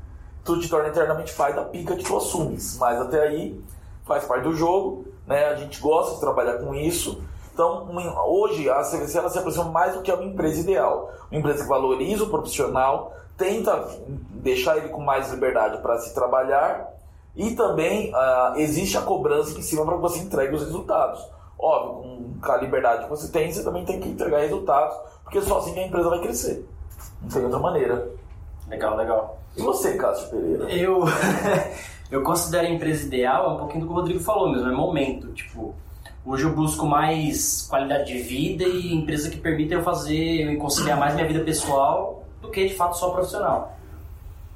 tu 0.43 0.59
te 0.59 0.69
torna 0.69 0.89
eternamente 0.89 1.33
pai 1.33 1.55
da 1.55 1.63
pica 1.63 1.95
que 1.95 2.03
tu 2.03 2.15
assumes. 2.15 2.77
Mas 2.77 3.01
até 3.01 3.21
aí 3.21 3.59
faz 4.05 4.25
parte 4.25 4.43
do 4.43 4.53
jogo, 4.53 5.07
né? 5.25 5.45
A 5.45 5.55
gente 5.55 5.79
gosta 5.81 6.13
de 6.13 6.19
trabalhar 6.19 6.59
com 6.59 6.75
isso. 6.75 7.19
Então, 7.57 7.89
hoje 8.27 8.69
a 8.69 8.83
CVC 8.83 9.17
ela 9.17 9.31
se 9.31 9.39
aproxima 9.39 9.65
mais 9.65 9.95
do 9.95 10.03
que 10.03 10.11
é 10.11 10.13
uma 10.13 10.25
empresa 10.25 10.61
ideal. 10.61 11.11
Uma 11.31 11.39
empresa 11.39 11.63
que 11.63 11.67
valoriza 11.67 12.23
o 12.23 12.29
profissional, 12.29 13.11
tenta 13.35 13.83
deixar 14.29 14.77
ele 14.77 14.89
com 14.89 15.01
mais 15.01 15.31
liberdade 15.31 15.81
para 15.81 15.97
se 15.97 16.13
trabalhar 16.13 16.87
e 17.35 17.55
também 17.55 18.13
uh, 18.13 18.57
existe 18.57 18.95
a 18.95 19.01
cobrança 19.01 19.57
em 19.57 19.63
cima 19.63 19.83
para 19.83 19.95
que 19.95 20.01
você 20.01 20.19
entregue 20.19 20.53
os 20.53 20.61
resultados. 20.65 21.27
Óbvio, 21.57 22.29
com 22.39 22.51
a 22.51 22.57
liberdade 22.57 23.05
que 23.05 23.09
você 23.09 23.27
tem, 23.31 23.51
você 23.51 23.63
também 23.63 23.83
tem 23.85 23.99
que 23.99 24.09
entregar 24.09 24.37
resultados, 24.37 24.95
porque 25.23 25.41
só 25.41 25.57
assim 25.57 25.79
a 25.79 25.87
empresa 25.87 26.09
vai 26.11 26.19
crescer. 26.19 26.63
Não 27.23 27.27
tem 27.27 27.43
outra 27.43 27.57
maneira. 27.57 28.07
Legal, 28.67 28.95
legal. 28.95 29.39
E 29.55 29.63
você, 29.63 29.97
Cássio 29.97 30.29
Pereira? 30.29 30.71
Eu, 30.71 31.05
eu 32.11 32.21
considero 32.21 32.67
a 32.67 32.69
empresa 32.69 33.07
ideal, 33.07 33.49
é 33.49 33.53
um 33.53 33.57
pouquinho 33.57 33.81
do 33.81 33.87
que 33.87 33.93
o 33.93 33.95
Rodrigo 33.95 34.19
falou 34.19 34.51
mesmo, 34.51 34.69
é 34.69 34.71
momento. 34.71 35.33
Tipo, 35.33 35.73
hoje 36.27 36.43
eu 36.43 36.53
busco 36.53 36.85
mais 36.85 37.65
qualidade 37.69 38.05
de 38.11 38.19
vida 38.19 38.63
e 38.65 38.93
empresa 38.93 39.29
que 39.29 39.37
permita 39.37 39.73
eu 39.75 39.83
fazer, 39.83 40.41
eu 40.53 40.57
conciliar 40.59 40.99
mais 40.99 41.15
minha 41.15 41.25
vida 41.27 41.39
pessoal 41.41 42.23
do 42.41 42.49
que 42.49 42.67
de 42.67 42.73
fato 42.73 42.97
só 42.97 43.09
profissional. 43.11 43.73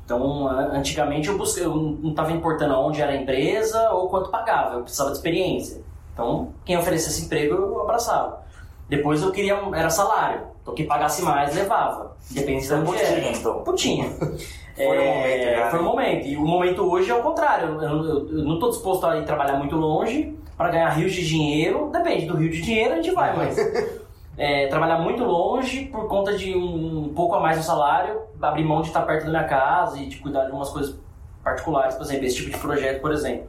Então, 0.06 0.48
antigamente 0.48 1.30
eu 1.30 1.38
busquei, 1.38 1.64
eu 1.64 1.74
não 1.76 2.10
estava 2.10 2.32
importando 2.34 2.74
onde 2.76 3.02
era 3.02 3.14
a 3.14 3.16
empresa 3.16 3.92
ou 3.92 4.10
quanto 4.10 4.30
pagava, 4.30 4.76
eu 4.76 4.82
precisava 4.82 5.12
de 5.12 5.18
experiência. 5.18 5.82
Então, 6.14 6.50
quem 6.66 6.78
oferecesse 6.78 7.24
emprego 7.26 7.54
eu 7.56 7.82
abraçava. 7.82 8.42
Depois 8.90 9.22
eu 9.22 9.32
queria, 9.32 9.54
era 9.74 9.90
salário. 9.90 10.42
Então, 10.62 10.74
quem 10.76 10.86
pagasse 10.86 11.22
mais 11.22 11.56
levava. 11.56 12.18
Independente 12.30 12.68
de 12.68 12.74
onde 12.74 12.86
Putinha, 12.92 13.08
era. 13.08 13.32
então. 13.38 13.64
Putinha. 13.64 14.10
Foi 14.76 14.98
o 14.98 15.06
momento 15.06 15.44
já, 15.56 15.70
Foi 15.70 15.80
o 15.80 15.82
né? 15.84 15.88
momento. 15.88 16.28
E 16.28 16.38
o 16.38 16.42
momento 16.42 16.82
hoje 16.92 17.10
é 17.10 17.16
o 17.16 17.22
contrário. 17.22 17.82
Eu, 17.82 18.04
eu- 18.04 18.30
eu 18.30 18.44
não 18.44 18.56
estou 18.56 18.70
disposto 18.70 19.06
a 19.06 19.18
ir 19.18 19.26
trabalhar 19.26 19.58
muito 19.58 19.76
longe 19.76 20.36
para 20.62 20.72
ganhar 20.72 20.90
rios 20.90 21.14
de 21.14 21.28
dinheiro. 21.28 21.90
Depende 21.92 22.26
do 22.26 22.38
rio 22.38 22.50
de 22.50 22.62
dinheiro, 22.62 22.94
a 22.94 22.96
gente 22.98 23.12
vai, 23.12 23.36
mas. 23.36 23.58
é, 24.38 24.68
trabalhar 24.68 25.00
muito 25.00 25.24
longe 25.24 25.86
por 25.86 26.08
conta 26.08 26.38
de 26.38 26.56
um, 26.56 27.12
pouco 27.16 27.36
a 27.36 27.40
mais 27.40 27.58
no 27.58 27.64
salário, 27.64 28.22
abrir 28.42 28.64
mão 28.64 28.82
de 28.82 28.88
estar 28.88 29.02
perto 29.02 29.26
da 29.26 29.30
minha 29.30 29.44
casa 29.44 29.98
e 30.00 30.08
de 30.08 30.18
cuidar 30.18 30.46
de 30.46 30.52
umas 30.52 30.70
coisas 30.70 30.96
particulares, 31.44 31.96
por 31.96 32.04
exemplo, 32.04 32.26
esse 32.26 32.38
tipo 32.38 32.52
de 32.52 32.58
projeto, 32.58 33.02
por 33.02 33.12
exemplo. 33.12 33.48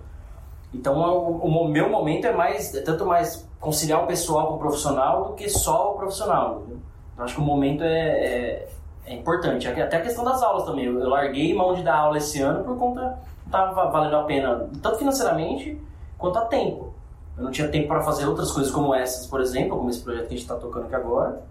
Então, 0.75 0.99
o, 1.00 1.47
o 1.47 1.69
meu 1.69 1.90
momento 1.90 2.26
é 2.26 2.33
mais, 2.33 2.75
é 2.75 2.81
tanto 2.81 3.04
mais 3.04 3.49
conciliar 3.61 4.02
o 4.02 4.07
pessoal 4.07 4.49
com 4.49 4.54
o 4.54 4.59
profissional 4.59 5.25
do 5.26 5.33
que 5.35 5.49
só 5.49 5.92
o 5.92 5.97
profissional. 5.97 6.64
Então, 7.12 7.25
acho 7.25 7.35
que 7.35 7.40
o 7.40 7.45
momento 7.45 7.85
é, 7.85 7.88
é, 7.88 8.69
é 9.07 9.14
importante. 9.14 9.69
Até 9.69 9.97
a 9.97 10.00
questão 10.00 10.25
das 10.25 10.42
aulas 10.42 10.64
também. 10.64 10.87
Eu, 10.87 10.99
eu 10.99 11.09
larguei 11.11 11.54
mão 11.54 11.75
de 11.75 11.83
dar 11.83 11.97
aula 11.97 12.16
esse 12.16 12.40
ano 12.40 12.64
por 12.64 12.76
conta 12.78 13.19
não 13.52 13.61
estava 13.71 13.90
valendo 13.90 14.16
a 14.16 14.23
pena, 14.25 14.71
tanto 14.83 14.99
financeiramente 14.99 15.78
quanto 16.16 16.38
a 16.38 16.47
tempo. 16.47 16.91
Eu 17.36 17.44
não 17.44 17.50
tinha 17.50 17.68
tempo 17.68 17.88
para 17.88 18.02
fazer 18.02 18.26
outras 18.26 18.50
coisas 18.50 18.70
como 18.70 18.94
essas, 18.94 19.26
por 19.26 19.40
exemplo, 19.40 19.76
como 19.78 19.88
esse 19.88 20.00
projeto 20.00 20.28
que 20.28 20.34
a 20.34 20.36
gente 20.36 20.42
está 20.42 20.56
tocando 20.56 20.86
aqui 20.86 20.94
agora. 20.94 21.42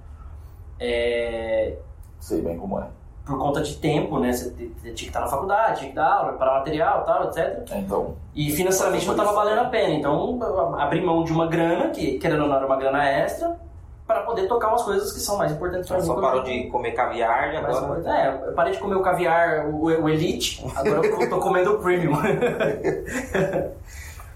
É, 0.79 1.75
Sei 2.19 2.41
bem 2.41 2.57
como 2.57 2.79
é. 2.79 2.87
por 3.25 3.37
conta 3.37 3.61
de 3.61 3.75
tempo, 3.77 4.19
né? 4.19 4.31
Você 4.31 4.51
tinha 4.51 4.93
que 4.93 5.05
estar 5.05 5.21
na 5.21 5.27
faculdade, 5.27 5.79
tinha 5.79 5.89
que 5.89 5.95
dar 5.95 6.11
aula, 6.11 6.29
preparar 6.29 6.59
material, 6.59 7.03
tal, 7.03 7.25
etc. 7.25 7.63
Então, 7.75 8.15
E 8.35 8.51
financeiramente 8.51 9.05
não 9.05 9.13
estava 9.13 9.33
valendo 9.33 9.59
a 9.59 9.65
pena. 9.65 9.93
Então, 9.95 10.39
eu 10.41 10.75
abri 10.79 11.01
mão 11.01 11.23
de 11.23 11.31
uma 11.31 11.47
grana, 11.47 11.89
que 11.89 12.17
querendo 12.19 12.43
ou 12.43 12.47
não 12.47 12.55
era 12.55 12.65
uma 12.65 12.77
grana 12.77 13.07
extra, 13.07 13.59
para 14.05 14.21
poder 14.21 14.47
tocar 14.47 14.69
umas 14.69 14.83
coisas 14.83 15.11
que 15.13 15.19
são 15.19 15.37
mais 15.37 15.51
importantes 15.51 15.87
para 15.87 15.97
mim. 15.97 16.05
Só 16.05 16.19
parou 16.19 16.43
de 16.43 16.67
comer 16.67 16.91
caviar 16.91 17.53
e 17.53 17.61
mais 17.61 17.77
agora. 17.77 17.99
importante. 17.99 18.27
É, 18.27 18.49
eu 18.49 18.53
parei 18.53 18.73
de 18.73 18.79
comer 18.79 18.95
o 18.95 19.01
caviar, 19.01 19.67
o, 19.67 19.85
o 19.85 20.09
Elite, 20.09 20.63
agora 20.75 21.05
eu 21.05 21.29
tô 21.29 21.39
comendo 21.39 21.75
o 21.75 21.79
Premium. 21.79 22.17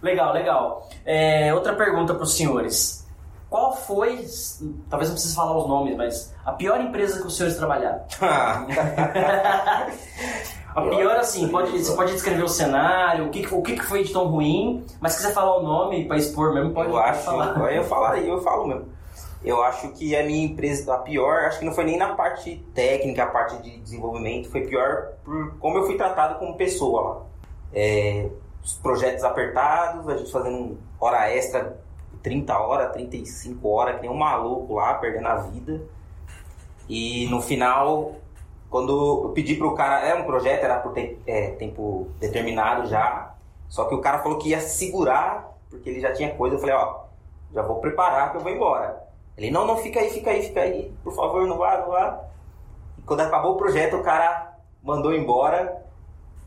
legal, 0.05 0.33
legal. 0.33 0.87
É, 1.03 1.53
outra 1.53 1.73
pergunta 1.75 2.13
para 2.13 2.23
os 2.23 2.37
senhores. 2.37 3.05
Qual 3.49 3.75
foi, 3.75 4.25
talvez 4.89 5.09
não 5.09 5.15
precise 5.15 5.35
falar 5.35 5.57
os 5.57 5.67
nomes, 5.67 5.95
mas 5.97 6.33
a 6.45 6.51
pior 6.51 6.79
empresa 6.79 7.19
que 7.21 7.27
os 7.27 7.35
senhores 7.35 7.57
trabalharam? 7.57 8.01
A 10.75 10.81
pior, 10.81 11.15
assim, 11.15 11.47
pode, 11.47 11.71
você 11.71 11.95
pode 11.95 12.11
descrever 12.11 12.43
o 12.43 12.49
cenário, 12.49 13.27
o 13.27 13.29
que, 13.29 13.47
o 13.49 13.61
que, 13.61 13.81
foi 13.81 14.03
de 14.03 14.11
tão 14.11 14.27
ruim, 14.27 14.85
mas 14.99 15.13
se 15.13 15.19
quiser 15.19 15.33
falar 15.33 15.55
o 15.55 15.63
nome 15.63 16.05
para 16.05 16.17
expor 16.17 16.53
mesmo, 16.53 16.73
pode, 16.73 16.89
eu 16.89 16.97
acho, 16.97 17.23
falar. 17.23 17.73
eu 17.73 17.83
falaria, 17.85 18.27
eu 18.27 18.41
falo 18.41 18.67
mesmo. 18.67 18.85
Eu 19.41 19.63
acho 19.63 19.87
que 19.93 20.13
a 20.17 20.25
minha 20.25 20.45
empresa, 20.45 20.93
a 20.93 20.97
pior, 20.97 21.45
acho 21.45 21.59
que 21.59 21.65
não 21.65 21.71
foi 21.71 21.85
nem 21.85 21.97
na 21.97 22.13
parte 22.13 22.61
técnica, 22.73 23.23
a 23.23 23.27
parte 23.27 23.55
de 23.61 23.77
desenvolvimento, 23.79 24.51
foi 24.51 24.65
pior 24.65 25.13
por 25.23 25.57
como 25.59 25.77
eu 25.77 25.85
fui 25.85 25.95
tratado 25.95 26.39
como 26.39 26.57
pessoa 26.57 27.01
lá. 27.01 27.21
É, 27.71 28.29
os 28.65 28.73
projetos 28.73 29.23
apertados, 29.23 30.09
a 30.09 30.17
gente 30.17 30.31
fazendo 30.31 30.79
hora 30.99 31.29
extra, 31.31 31.77
30 32.23 32.57
horas, 32.57 32.91
35 32.93 33.69
horas, 33.69 33.95
que 33.97 34.01
nem 34.01 34.09
um 34.09 34.17
maluco 34.17 34.73
lá, 34.73 34.95
perdendo 34.95 35.27
a 35.27 35.35
vida. 35.35 35.81
E 36.89 37.27
no 37.29 37.41
final, 37.43 38.15
quando 38.69 39.25
eu 39.27 39.29
pedi 39.33 39.53
pro 39.55 39.75
cara, 39.75 39.99
é 40.07 40.15
um 40.15 40.23
projeto, 40.23 40.63
era 40.63 40.79
por 40.79 40.93
te- 40.93 41.19
é, 41.27 41.51
tempo 41.51 42.07
determinado 42.19 42.87
já, 42.87 43.35
só 43.69 43.85
que 43.85 43.93
o 43.93 44.01
cara 44.01 44.19
falou 44.23 44.39
que 44.39 44.49
ia 44.49 44.59
segurar, 44.59 45.55
porque 45.69 45.87
ele 45.87 45.99
já 45.99 46.11
tinha 46.11 46.33
coisa, 46.33 46.55
eu 46.55 46.59
falei, 46.59 46.73
ó, 46.75 47.01
já 47.53 47.61
vou 47.61 47.75
preparar 47.79 48.31
que 48.31 48.37
eu 48.37 48.41
vou 48.41 48.51
embora. 48.51 49.03
Ele, 49.37 49.51
não, 49.51 49.65
não, 49.67 49.77
fica 49.77 49.99
aí, 49.99 50.09
fica 50.09 50.31
aí, 50.31 50.41
fica 50.41 50.61
aí, 50.61 50.91
por 51.03 51.13
favor, 51.13 51.45
não 51.45 51.57
vá, 51.59 51.77
não 51.77 51.89
vá. 51.89 52.19
E 52.97 53.01
quando 53.03 53.19
acabou 53.21 53.53
o 53.53 53.57
projeto, 53.57 53.97
o 53.97 54.03
cara 54.03 54.55
mandou 54.81 55.13
embora, 55.13 55.83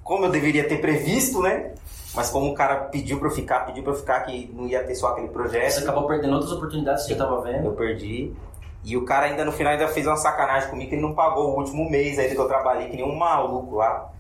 como 0.03 0.25
eu 0.25 0.31
deveria 0.31 0.67
ter 0.69 0.81
previsto, 0.81 1.41
né? 1.43 1.75
Mas 2.19 2.31
como 2.31 2.51
o 2.51 2.55
cara 2.55 2.75
pediu 2.87 3.17
pra 3.21 3.29
eu 3.29 3.33
ficar, 3.33 3.61
pediu 3.61 3.85
pra 3.85 3.93
eu 3.93 3.97
ficar, 3.97 4.21
que 4.23 4.53
não 4.53 4.67
ia 4.67 4.83
ter 4.83 4.97
só 4.97 5.13
aquele 5.13 5.29
projeto. 5.29 5.71
Você 5.71 5.81
acabou 5.85 6.05
perdendo 6.05 6.35
outras 6.35 6.51
oportunidades 6.51 7.05
que 7.05 7.13
você 7.13 7.17
já 7.17 7.25
estava 7.25 7.41
vendo. 7.43 7.67
Eu 7.67 7.75
perdi. 7.75 8.35
E 8.83 8.97
o 8.97 9.05
cara 9.05 9.27
ainda 9.27 9.45
no 9.45 9.53
final 9.53 9.73
ainda 9.73 9.87
fez 9.87 10.05
uma 10.05 10.17
sacanagem 10.17 10.69
comigo 10.69 10.89
que 10.89 10.97
ele 10.97 11.03
não 11.03 11.15
pagou 11.15 11.53
o 11.53 11.59
último 11.59 11.89
mês 11.89 12.19
ainda 12.19 12.35
que 12.35 12.41
eu 12.41 12.49
trabalhei, 12.49 12.89
que 12.89 12.97
nem 12.97 13.05
um 13.05 13.15
maluco 13.15 13.77
lá. 13.77 14.11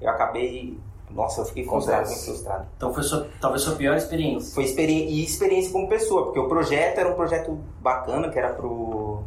Eu 0.00 0.10
acabei. 0.10 0.76
Nossa, 1.08 1.42
eu 1.42 1.44
fiquei 1.44 1.64
frustrado, 1.64 2.08
muito 2.08 2.24
frustrado. 2.24 2.66
Então 2.76 2.92
foi 2.92 3.04
sua, 3.04 3.28
talvez 3.40 3.62
sua 3.62 3.76
pior 3.76 3.96
experiência. 3.96 4.52
Foi 4.52 4.64
experi 4.64 5.04
e 5.04 5.22
experiência 5.22 5.70
como 5.70 5.88
pessoa, 5.88 6.24
porque 6.24 6.40
o 6.40 6.48
projeto 6.48 6.98
era 6.98 7.08
um 7.08 7.14
projeto 7.14 7.56
bacana, 7.80 8.28
que 8.28 8.36
era 8.36 8.54
pro. 8.54 9.22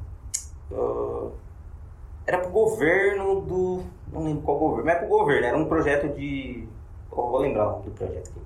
ah, 0.73 1.29
era 2.27 2.38
pro 2.39 2.51
governo 2.51 3.41
do. 3.41 3.83
Não 4.11 4.23
lembro 4.23 4.43
qual 4.43 4.59
governo, 4.59 4.85
mas 4.85 4.95
é 4.95 4.99
pro 4.99 5.07
governo, 5.07 5.47
era 5.47 5.57
um 5.57 5.65
projeto 5.65 6.13
de. 6.15 6.67
Eu 7.25 7.31
vou 7.31 7.39
lembrar 7.41 7.67
o 7.67 7.71
nome 7.71 7.83
do 7.85 7.91
projeto 7.91 8.29
aqui. 8.29 8.41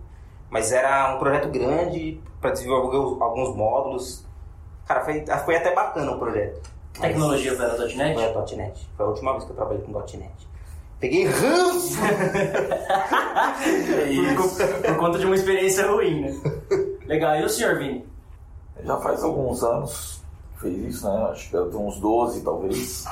Mas 0.49 0.71
era 0.71 1.15
um 1.15 1.19
projeto 1.19 1.49
grande 1.49 2.21
para 2.39 2.51
desenvolver 2.51 3.23
alguns 3.23 3.55
módulos. 3.55 4.25
Cara, 4.85 5.01
foi, 5.03 5.25
foi 5.45 5.55
até 5.55 5.73
bacana 5.73 6.11
o 6.11 6.19
projeto. 6.19 6.61
Mas- 6.99 7.07
Tecnologia 7.11 7.53
era 7.53 7.77
.NET? 7.95 8.13
Foi 8.13 8.25
a 8.25 8.55
.NET. 8.57 8.89
Foi 8.95 9.05
a 9.05 9.09
última 9.09 9.31
vez 9.31 9.43
que 9.45 9.51
eu 9.51 9.55
trabalhei 9.55 9.81
com 9.83 9.91
.NET. 9.91 10.47
Peguei 10.99 11.25
ranço! 11.25 11.97
é 13.99 14.09
isso. 14.11 14.57
Por, 14.57 14.81
por 14.81 14.97
conta 14.97 15.17
de 15.19 15.25
uma 15.25 15.35
experiência 15.35 15.87
ruim, 15.87 16.21
né? 16.21 16.41
Legal. 17.05 17.35
E 17.37 17.43
o 17.43 17.49
senhor, 17.49 17.77
Vini? 17.77 18.05
Já 18.83 18.97
faz 18.97 19.23
alguns 19.23 19.63
anos 19.63 20.21
que 20.55 20.61
fez 20.61 20.77
isso, 20.95 21.09
né? 21.09 21.29
Acho 21.31 21.49
que 21.49 21.57
deve 21.57 21.69
ter 21.71 21.77
uns 21.77 21.99
12, 21.99 22.41
talvez. 22.41 23.05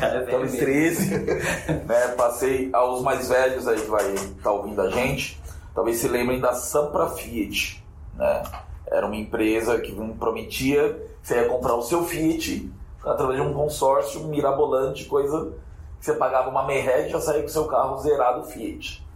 Cara, 0.00 0.24
mesmo. 0.24 0.58
13. 0.58 1.18
né? 1.18 2.08
Passei 2.16 2.70
aos 2.72 3.02
mais 3.02 3.28
velhos 3.28 3.68
aí 3.68 3.80
que 3.80 3.90
vai 3.90 4.10
estar 4.14 4.50
ouvindo 4.50 4.80
a 4.80 4.90
gente. 4.90 5.40
Talvez 5.74 5.98
se 5.98 6.08
lembrem 6.08 6.40
da 6.40 6.54
Sampra 6.54 7.08
Fiat, 7.10 7.84
né? 8.16 8.42
Era 8.86 9.06
uma 9.06 9.16
empresa 9.16 9.78
que 9.78 9.92
prometia 10.18 10.94
que 11.22 11.28
você 11.28 11.34
ia 11.36 11.48
comprar 11.48 11.74
o 11.74 11.82
seu 11.82 12.04
Fiat 12.04 12.68
através 13.04 13.40
de 13.40 13.46
um 13.46 13.52
consórcio 13.52 14.24
mirabolante, 14.24 15.04
coisa 15.04 15.52
que 15.98 16.06
você 16.06 16.14
pagava 16.14 16.50
uma 16.50 16.66
merreca 16.66 17.08
e 17.08 17.10
já 17.10 17.20
saía 17.20 17.42
com 17.42 17.46
o 17.46 17.50
seu 17.50 17.66
carro 17.66 17.98
zerado 17.98 18.44
Fiat. 18.44 19.06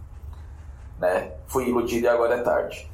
Né? 0.99 1.31
Fui 1.47 1.67
iludido 1.67 2.05
e 2.05 2.07
agora 2.07 2.35
é 2.35 2.41
tarde. 2.41 2.89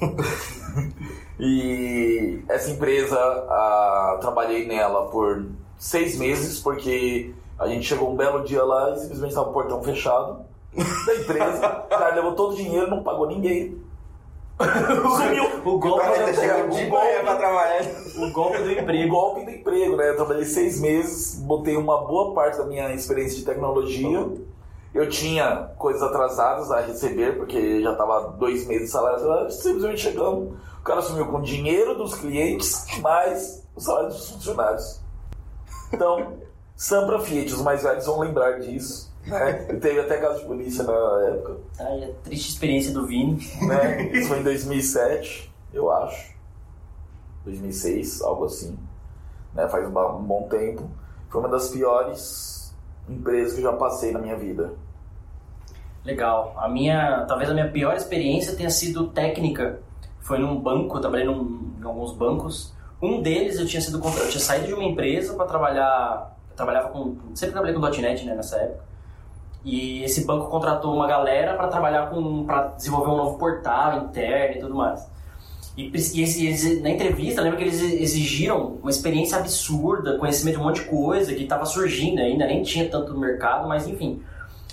e 1.38 2.42
essa 2.48 2.70
empresa, 2.70 3.16
ah, 3.16 4.18
trabalhei 4.20 4.66
nela 4.66 5.06
por 5.08 5.46
seis 5.78 6.18
meses, 6.18 6.60
porque 6.60 7.32
a 7.58 7.66
gente 7.68 7.86
chegou 7.86 8.12
um 8.12 8.16
belo 8.16 8.44
dia 8.44 8.62
lá 8.64 8.90
e 8.90 8.98
simplesmente 8.98 9.30
estava 9.30 9.50
o 9.50 9.52
portão 9.52 9.82
fechado 9.82 10.44
da 10.74 11.14
empresa. 11.14 11.66
O 11.86 11.88
cara 11.88 12.14
levou 12.14 12.34
todo 12.34 12.52
o 12.52 12.56
dinheiro, 12.56 12.90
não 12.90 13.02
pagou 13.02 13.26
ninguém. 13.26 13.80
Sumiu. 14.58 15.44
O 15.64 15.78
golpe, 15.78 16.00
Cara, 16.00 16.32
do, 16.32 16.34
chegou 16.34 16.68
de 16.70 16.86
pra 17.22 17.36
trabalhar. 17.36 17.82
o 18.16 18.32
golpe 18.32 18.58
do 18.58 18.72
emprego. 18.72 19.08
golpe 19.08 19.44
do 19.44 19.50
emprego, 19.52 19.96
né? 19.96 20.10
Eu 20.10 20.16
trabalhei 20.16 20.44
seis 20.44 20.80
meses, 20.80 21.40
botei 21.40 21.76
uma 21.76 22.04
boa 22.04 22.34
parte 22.34 22.58
da 22.58 22.64
minha 22.64 22.92
experiência 22.92 23.38
de 23.38 23.44
tecnologia. 23.44 24.28
Eu 24.92 25.08
tinha 25.08 25.70
coisas 25.78 26.02
atrasadas 26.02 26.72
a 26.72 26.80
receber, 26.80 27.36
porque 27.36 27.80
já 27.82 27.92
estava 27.92 28.32
dois 28.32 28.66
meses 28.66 28.86
de 28.86 28.90
salário 28.90 29.18
atrasado. 29.18 29.50
Simplesmente 29.52 30.00
chegamos, 30.00 30.54
o 30.80 30.82
cara 30.82 31.02
sumiu 31.02 31.26
com 31.26 31.38
o 31.38 31.42
dinheiro 31.42 31.94
dos 31.94 32.14
clientes, 32.14 32.84
mais 33.00 33.64
o 33.76 33.80
salário 33.80 34.08
dos 34.08 34.28
funcionários. 34.28 35.00
Então, 35.92 36.34
Sampra 36.76 37.18
Fiat, 37.20 37.52
os 37.52 37.62
mais 37.62 37.82
velhos 37.82 38.06
vão 38.06 38.20
lembrar 38.20 38.60
disso. 38.60 39.12
Né? 39.26 39.52
Teve 39.80 40.00
até 40.00 40.18
caso 40.18 40.40
de 40.40 40.46
polícia 40.46 40.84
na 40.84 40.92
época. 41.28 41.56
Ai, 41.78 42.04
a 42.04 42.14
triste 42.22 42.50
experiência 42.50 42.92
do 42.92 43.06
Vini. 43.06 43.38
Né? 43.66 44.10
Isso 44.12 44.28
foi 44.28 44.40
em 44.40 44.42
2007, 44.42 45.52
eu 45.72 45.90
acho. 45.90 46.34
2006, 47.44 48.22
algo 48.22 48.44
assim. 48.44 48.78
Né? 49.54 49.68
Faz 49.68 49.86
um, 49.86 49.88
um 49.88 50.22
bom 50.22 50.48
tempo. 50.48 50.88
Foi 51.28 51.40
uma 51.40 51.48
das 51.48 51.68
piores 51.68 52.74
empresas 53.08 53.54
que 53.54 53.60
eu 53.60 53.70
já 53.70 53.72
passei 53.72 54.12
na 54.12 54.18
minha 54.18 54.36
vida. 54.36 54.72
Legal. 56.04 56.54
A 56.56 56.68
minha, 56.68 57.24
talvez 57.26 57.50
a 57.50 57.54
minha 57.54 57.70
pior 57.70 57.94
experiência 57.96 58.56
tenha 58.56 58.70
sido 58.70 59.08
técnica. 59.08 59.80
Foi 60.20 60.38
num 60.38 60.60
banco, 60.60 60.96
eu 60.96 61.00
trabalhei 61.00 61.26
num, 61.26 61.74
em 61.78 61.84
alguns 61.84 62.12
bancos. 62.12 62.74
Um 63.00 63.22
deles 63.22 63.58
eu 63.58 63.66
tinha 63.66 63.80
sido 63.80 64.02
eu 64.04 64.28
tinha 64.28 64.40
saído 64.40 64.66
de 64.66 64.74
uma 64.74 64.84
empresa 64.84 65.34
para 65.34 65.46
trabalhar, 65.46 66.36
eu 66.50 66.56
trabalhava 66.56 66.88
com, 66.88 67.16
sempre 67.34 67.52
trabalhei 67.52 67.74
com 67.74 67.80
.NET 67.80 68.24
né, 68.24 68.34
nessa 68.34 68.56
época. 68.56 68.88
E 69.64 70.02
esse 70.02 70.24
banco 70.24 70.48
contratou 70.48 70.94
uma 70.94 71.06
galera 71.06 71.54
para 71.54 71.68
trabalhar 71.68 72.10
com, 72.10 72.44
para 72.44 72.68
desenvolver 72.68 73.10
um 73.10 73.16
novo 73.16 73.38
portal 73.38 73.98
interno 73.98 74.56
e 74.56 74.60
tudo 74.60 74.74
mais. 74.74 75.06
E, 75.76 75.92
e 76.14 76.22
eles, 76.22 76.82
na 76.82 76.90
entrevista, 76.90 77.40
lembra 77.40 77.56
que 77.58 77.64
eles 77.64 77.80
exigiram 77.80 78.78
uma 78.82 78.90
experiência 78.90 79.38
absurda, 79.38 80.18
conhecimento 80.18 80.56
de 80.56 80.60
um 80.60 80.64
monte 80.64 80.82
de 80.82 80.88
coisa 80.88 81.32
que 81.32 81.44
estava 81.44 81.64
surgindo 81.64 82.20
ainda, 82.20 82.46
nem 82.46 82.64
tinha 82.64 82.88
tanto 82.88 83.12
no 83.12 83.20
mercado, 83.20 83.68
mas 83.68 83.86
enfim, 83.86 84.20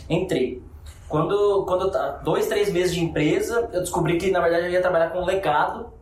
entrei. 0.09 0.63
Quando, 1.07 1.63
quando 1.67 1.91
dois, 2.23 2.47
três 2.47 2.71
meses 2.71 2.95
de 2.95 3.03
empresa, 3.03 3.69
eu 3.71 3.81
descobri 3.81 4.17
que 4.17 4.31
na 4.31 4.39
verdade 4.39 4.65
eu 4.65 4.71
ia 4.71 4.81
trabalhar 4.81 5.11
com 5.11 5.23
legado 5.23 5.93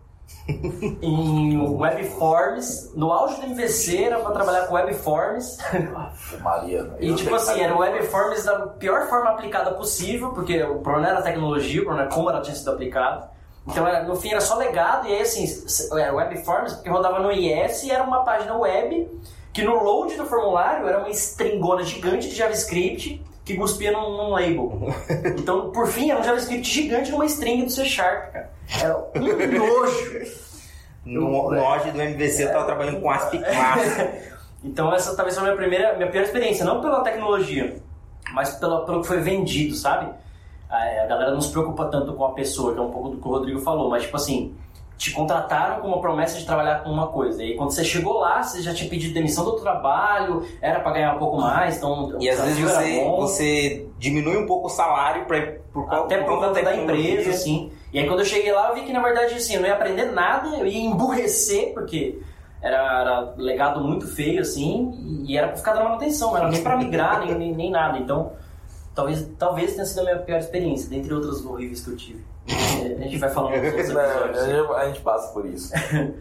em 1.02 1.58
Webforms. 1.58 2.92
No 2.96 3.12
auge 3.12 3.40
do 3.40 3.48
MVC 3.48 4.04
era 4.04 4.20
para 4.20 4.32
trabalhar 4.32 4.68
com 4.68 4.76
Webforms. 4.76 5.58
Maria. 6.42 6.96
e 7.00 7.14
tipo 7.16 7.34
assim, 7.36 7.62
era 7.62 7.76
o 7.76 7.80
Webforms 7.80 8.44
da 8.44 8.68
pior 8.68 9.08
forma 9.08 9.30
aplicada 9.30 9.72
possível, 9.72 10.32
porque 10.32 10.62
o 10.64 10.80
problema 10.80 11.10
era 11.10 11.20
a 11.20 11.24
tecnologia, 11.24 11.82
o 11.82 11.86
problema 11.86 12.08
era 12.08 12.16
como 12.16 12.30
ela 12.30 12.42
tinha 12.42 12.56
sido 12.56 12.72
aplicada. 12.72 13.32
Então, 13.66 13.88
era, 13.88 14.04
no 14.04 14.16
fim, 14.18 14.32
era 14.32 14.42
só 14.42 14.58
legado, 14.58 15.08
e 15.08 15.14
aí, 15.14 15.22
assim, 15.22 15.46
era 15.98 16.14
Webforms, 16.14 16.74
porque 16.74 16.90
rodava 16.90 17.20
no 17.20 17.32
IS 17.32 17.84
e 17.84 17.92
era 17.92 18.04
uma 18.04 18.26
página 18.26 18.58
web 18.58 19.10
que 19.54 19.62
no 19.62 19.82
load 19.82 20.16
do 20.16 20.26
formulário 20.26 20.88
era 20.88 20.98
uma 20.98 21.10
stringona 21.12 21.84
gigante 21.84 22.28
de 22.28 22.36
JavaScript 22.36 23.24
que 23.46 23.56
cuspia 23.56 23.92
num, 23.92 24.18
num 24.18 24.30
label. 24.32 24.80
Então, 25.38 25.72
por 25.72 25.88
fim, 25.88 26.12
era 26.12 26.20
um 26.20 26.24
JavaScript 26.24 26.70
gigante 26.70 27.12
numa 27.12 27.26
string 27.26 27.66
do 27.66 27.72
C 27.72 27.86
Sharp, 27.86 28.32
cara. 28.32 28.50
Era 28.82 28.98
um 28.98 29.58
nojo. 29.58 30.44
No, 31.06 31.52
no 31.52 31.66
auge 31.66 31.92
do 31.92 32.02
MVC 32.02 32.46
eu 32.46 32.52
tava 32.54 32.66
trabalhando 32.66 33.02
com 33.02 33.10
ASP 33.10 33.38
Class. 33.40 33.98
então, 34.64 34.94
essa 34.94 35.16
talvez 35.16 35.36
foi 35.36 35.44
a 35.44 35.48
minha 35.48 35.58
primeira, 35.58 35.98
minha 35.98 36.10
pior 36.10 36.24
experiência, 36.24 36.66
não 36.66 36.80
pela 36.80 37.04
tecnologia, 37.04 37.76
mas 38.32 38.52
pela, 38.52 38.86
pelo 38.86 39.02
que 39.02 39.08
foi 39.08 39.20
vendido, 39.20 39.76
sabe? 39.76 40.10
A, 40.70 41.04
a 41.04 41.06
galera 41.06 41.32
não 41.32 41.42
se 41.42 41.52
preocupa 41.52 41.86
tanto 41.86 42.14
com 42.14 42.24
a 42.24 42.32
pessoa, 42.32 42.74
que 42.74 42.80
é 42.80 42.82
um 42.82 42.92
pouco 42.92 43.10
do 43.10 43.18
que 43.18 43.28
o 43.28 43.32
Rodrigo 43.32 43.60
falou, 43.60 43.90
mas 43.90 44.04
tipo 44.04 44.16
assim, 44.16 44.56
te 45.04 45.12
contrataram 45.12 45.82
com 45.82 45.90
uma 45.90 46.00
promessa 46.00 46.40
de 46.40 46.46
trabalhar 46.46 46.82
com 46.82 46.90
uma 46.90 47.08
coisa. 47.08 47.44
E 47.44 47.58
quando 47.58 47.72
você 47.72 47.84
chegou 47.84 48.20
lá, 48.20 48.42
você 48.42 48.62
já 48.62 48.74
tinha 48.74 48.90
pedido 48.90 49.14
demissão 49.14 49.44
do 49.44 49.60
trabalho, 49.60 50.48
era 50.62 50.80
para 50.80 50.94
ganhar 50.94 51.16
um 51.16 51.20
pouco 51.20 51.42
mais, 51.42 51.76
então 51.76 52.16
E 52.22 52.30
às 52.30 52.40
vezes 52.40 52.58
você, 52.58 53.04
você 53.04 53.88
diminui 54.00 54.38
um 54.38 54.46
pouco 54.46 54.68
o 54.68 54.70
salário 54.70 55.26
para 55.26 55.60
por, 55.74 55.94
até 55.94 56.20
por, 56.20 56.40
conta 56.40 56.64
da 56.64 56.74
empresa, 56.74 57.32
assim. 57.32 57.70
E 57.92 58.00
aí 58.00 58.08
quando 58.08 58.20
eu 58.20 58.26
cheguei 58.26 58.54
lá, 58.54 58.70
eu 58.70 58.76
vi 58.76 58.84
que 58.84 58.94
na 58.94 59.02
verdade 59.02 59.34
assim, 59.34 59.56
eu 59.56 59.62
não 59.62 59.68
ia 59.68 59.74
aprender 59.74 60.06
nada, 60.06 60.56
eu 60.56 60.66
ia 60.66 60.80
emburrecer, 60.86 61.74
porque 61.74 62.22
era, 62.62 63.02
era 63.02 63.34
legado 63.36 63.82
muito 63.82 64.08
feio, 64.08 64.40
assim, 64.40 65.26
e 65.28 65.38
era 65.38 65.50
pra 65.50 65.58
ficar 65.58 65.74
dando 65.74 65.84
manutenção, 65.84 66.30
não 66.30 66.38
era 66.38 66.48
nem 66.48 66.64
pra 66.64 66.78
migrar, 66.78 67.26
nem, 67.26 67.36
nem, 67.36 67.54
nem 67.54 67.72
nada. 67.72 67.98
Então, 67.98 68.32
talvez, 68.96 69.28
talvez 69.38 69.74
tenha 69.74 69.86
sido 69.86 70.00
a 70.00 70.04
minha 70.04 70.20
pior 70.20 70.40
experiência, 70.40 70.90
dentre 70.90 71.14
outras 71.14 71.44
horríveis 71.44 71.84
que 71.84 71.92
eu 71.92 71.98
tive. 71.98 72.33
A 72.50 73.04
gente 73.04 73.18
vai 73.18 73.30
falando 73.30 73.56
nos 73.56 73.66
outros 73.66 73.90
episódios. 73.90 74.76
a 74.76 74.86
gente 74.88 75.02
passa 75.02 75.28
por 75.34 75.46
isso. 75.46 75.72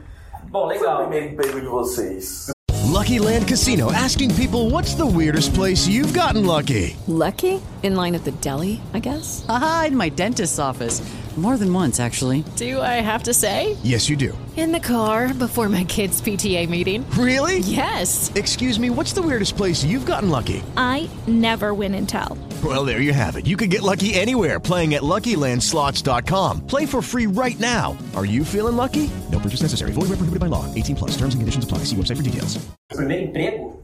Bom, 0.50 0.66
legal. 0.66 0.96
Foi 0.96 1.04
o 1.06 1.08
primeiro 1.08 1.32
emprego 1.32 1.60
de 1.60 1.66
vocês? 1.66 2.46
Lucky 2.92 3.18
Land 3.18 3.46
Casino 3.46 3.90
asking 3.90 4.34
people 4.34 4.68
what's 4.70 4.94
the 4.94 5.06
weirdest 5.06 5.54
place 5.54 5.88
you've 5.88 6.12
gotten 6.12 6.44
lucky? 6.44 6.94
Lucky? 7.08 7.60
In 7.82 7.96
line 7.96 8.14
at 8.14 8.24
the 8.24 8.32
deli, 8.32 8.80
I 8.92 9.00
guess? 9.00 9.44
Aha, 9.48 9.86
in 9.88 9.96
my 9.96 10.10
dentist's 10.10 10.58
office. 10.58 11.00
More 11.36 11.56
than 11.56 11.72
once, 11.72 11.98
actually. 11.98 12.44
Do 12.56 12.78
I 12.82 13.00
have 13.00 13.22
to 13.22 13.32
say? 13.32 13.78
Yes, 13.82 14.10
you 14.10 14.16
do. 14.16 14.36
In 14.54 14.70
the 14.70 14.78
car 14.78 15.32
before 15.32 15.70
my 15.70 15.82
kids' 15.84 16.20
PTA 16.20 16.68
meeting. 16.68 17.08
Really? 17.12 17.60
Yes. 17.60 18.30
Excuse 18.34 18.78
me, 18.78 18.90
what's 18.90 19.14
the 19.14 19.22
weirdest 19.22 19.56
place 19.56 19.82
you've 19.82 20.04
gotten 20.04 20.28
lucky? 20.28 20.62
I 20.76 21.08
never 21.26 21.72
win 21.72 21.94
and 21.94 22.06
tell. 22.06 22.36
Well, 22.62 22.84
there 22.84 23.00
you 23.00 23.14
have 23.14 23.36
it. 23.36 23.46
You 23.46 23.56
can 23.56 23.70
get 23.70 23.80
lucky 23.80 24.12
anywhere 24.12 24.60
playing 24.60 24.92
at 24.92 25.00
LuckyLandSlots.com. 25.02 26.66
Play 26.66 26.84
for 26.84 27.00
free 27.00 27.26
right 27.26 27.58
now. 27.58 27.96
Are 28.14 28.26
you 28.26 28.44
feeling 28.44 28.76
lucky? 28.76 29.08
No 29.30 29.38
purchase 29.38 29.62
necessary. 29.62 29.92
Void 29.92 30.10
where 30.10 30.20
prohibited 30.20 30.40
by 30.40 30.46
law. 30.52 30.66
18 30.74 30.96
plus. 30.96 31.12
Terms 31.16 31.32
and 31.34 31.40
conditions 31.40 31.64
apply. 31.64 31.78
See 31.88 31.96
website 31.96 32.18
for 32.18 32.22
details. 32.22 32.58
Primeiro 32.90 33.22
emprego? 33.22 33.82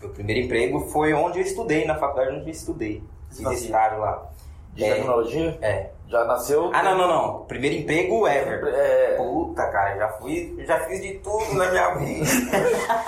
Meu 0.00 0.10
primeiro 0.10 0.46
emprego 0.46 0.88
foi 0.92 1.12
onde 1.12 1.40
eu 1.40 1.42
estudei, 1.42 1.84
na 1.84 1.96
faculdade 1.96 2.36
onde 2.36 2.46
eu 2.48 2.52
estudei. 2.52 3.02
Fiz 3.30 3.62
estágio 3.62 3.98
lá. 3.98 4.30
De 4.74 4.84
é, 4.84 4.94
tecnologia? 4.94 5.58
É. 5.60 5.90
Já 6.10 6.24
nasceu? 6.24 6.72
Ah, 6.74 6.82
não, 6.82 6.98
não, 6.98 7.06
não. 7.06 7.44
Primeiro 7.44 7.76
emprego 7.76 8.26
ever. 8.26 8.74
É... 8.74 9.16
Puta, 9.16 9.64
cara, 9.68 9.96
já 9.96 10.08
fui, 10.14 10.56
já 10.66 10.80
fiz 10.80 11.00
de 11.00 11.14
tudo 11.20 11.54
na 11.54 11.70
minha 11.70 11.94
vida. 11.94 12.26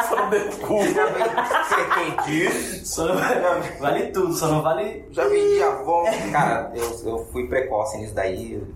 só 0.09 0.17
não 0.17 0.31
deu 0.31 0.49
cu. 0.59 0.85
Já 0.85 1.07
vendi 1.07 2.87
Só 2.87 3.09
não 3.09 3.81
vale 3.81 4.07
tudo, 4.13 4.33
só 4.33 4.47
não 4.47 4.63
vale... 4.63 5.05
Já 5.11 5.25
vendi 5.27 5.61
avó. 5.61 6.05
Cara, 6.31 6.71
eu, 6.77 7.09
eu 7.09 7.19
fui 7.33 7.49
precoce 7.49 7.99
nisso 7.99 8.15
daí. 8.15 8.55
Eu, 8.55 8.69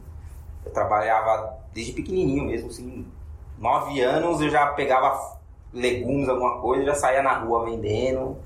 eu 0.64 0.72
trabalhava 0.72 1.57
desde 1.72 1.92
pequenininho 1.92 2.46
mesmo, 2.46 2.68
assim. 2.68 3.07
Nove 3.59 4.01
anos 4.03 4.40
eu 4.40 4.51
já 4.51 4.66
pegava 4.68 5.38
legumes, 5.72 6.29
alguma 6.29 6.61
coisa, 6.61 6.85
já 6.85 6.94
saía 6.94 7.22
na 7.22 7.38
rua 7.38 7.64
vendendo. 7.64 8.37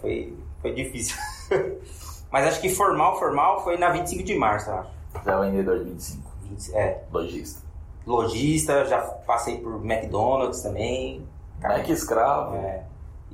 Foi, 0.00 0.32
foi 0.60 0.72
difícil. 0.72 1.16
Mas 2.32 2.46
acho 2.46 2.60
que 2.62 2.70
formal, 2.70 3.18
formal 3.18 3.62
foi 3.62 3.76
na 3.76 3.90
25 3.90 4.22
de 4.22 4.34
março, 4.34 4.70
eu 4.70 4.76
acho. 4.76 4.90
Já 5.24 5.38
vendedor 5.38 5.78
de 5.78 5.84
25. 5.90 6.22
20, 6.48 6.74
é. 6.74 7.04
Logista. 7.12 7.60
Logista, 8.06 8.84
já 8.86 8.98
passei 8.98 9.58
por 9.58 9.74
McDonald's 9.84 10.62
também. 10.62 11.28
Mac 11.60 11.86
escravo. 11.88 12.56
É. 12.56 12.82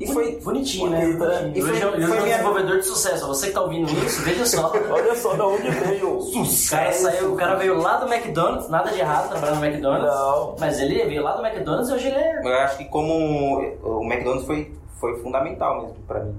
E 0.01 0.07
foi 0.07 0.41
bonitinho, 0.41 0.91
né? 0.91 1.09
E 1.55 1.61
foi, 1.61 1.73
hoje, 1.73 1.85
hoje 1.85 2.07
foi 2.07 2.21
um 2.21 2.25
desenvolvedor 2.25 2.79
de 2.79 2.85
sucesso. 2.85 3.27
Você 3.27 3.49
que 3.49 3.53
tá 3.53 3.63
ouvindo 3.63 3.91
isso, 4.05 4.23
veja 4.23 4.47
só. 4.47 4.73
Olha 4.91 5.15
só 5.17 5.35
de 5.35 5.41
onde 5.41 5.71
veio. 5.71 6.19
O 6.19 6.33
cara, 6.71 6.93
saiu, 6.93 7.33
o 7.33 7.37
cara 7.37 7.55
veio 7.57 7.79
lá 7.79 7.97
do 7.97 8.13
McDonald's, 8.13 8.69
nada 8.69 8.91
de 8.91 9.01
errado 9.01 9.31
trabalhando 9.31 9.59
no 9.59 9.67
McDonald's. 9.67 10.07
Não. 10.09 10.57
Mas 10.61 10.81
ele 10.81 11.05
veio 11.05 11.23
lá 11.23 11.37
do 11.37 11.45
McDonald's 11.45 11.89
e 11.89 11.95
hoje 11.95 12.09
ele 12.09 12.17
é. 12.17 12.41
Eu 12.45 12.59
acho 12.61 12.79
que 12.79 12.85
como 12.85 13.13
o 13.83 14.05
McDonald's 14.05 14.47
foi, 14.47 14.73
foi 15.01 15.21
fundamental 15.21 15.83
mesmo 15.83 15.97
pra 16.07 16.21
mim, 16.21 16.37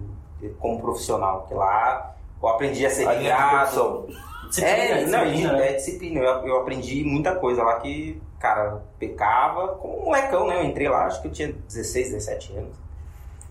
como 0.59 0.79
profissional. 0.79 1.39
Porque 1.41 1.55
lá 1.55 2.15
eu 2.41 2.49
aprendi 2.49 2.85
a 2.85 2.89
ser 2.89 3.07
A 3.07 3.13
ligado. 3.13 4.07
Disciplina, 4.49 4.71
É, 4.77 5.05
não, 5.05 5.23
disciplina, 5.25 5.49
é, 5.51 5.55
né? 5.57 5.69
é 5.69 5.73
disciplina. 5.73 6.19
Eu, 6.21 6.47
eu 6.47 6.57
aprendi 6.61 7.03
muita 7.03 7.35
coisa 7.35 7.61
lá 7.63 7.79
que, 7.79 8.19
cara, 8.39 8.81
pecava 8.97 9.69
como 9.75 10.01
um 10.01 10.05
molecão, 10.05 10.47
né? 10.47 10.57
Eu 10.59 10.63
entrei 10.65 10.89
lá, 10.89 11.05
acho 11.05 11.21
que 11.21 11.27
eu 11.27 11.31
tinha 11.31 11.51
16, 11.67 12.11
17 12.11 12.53
anos. 12.57 12.75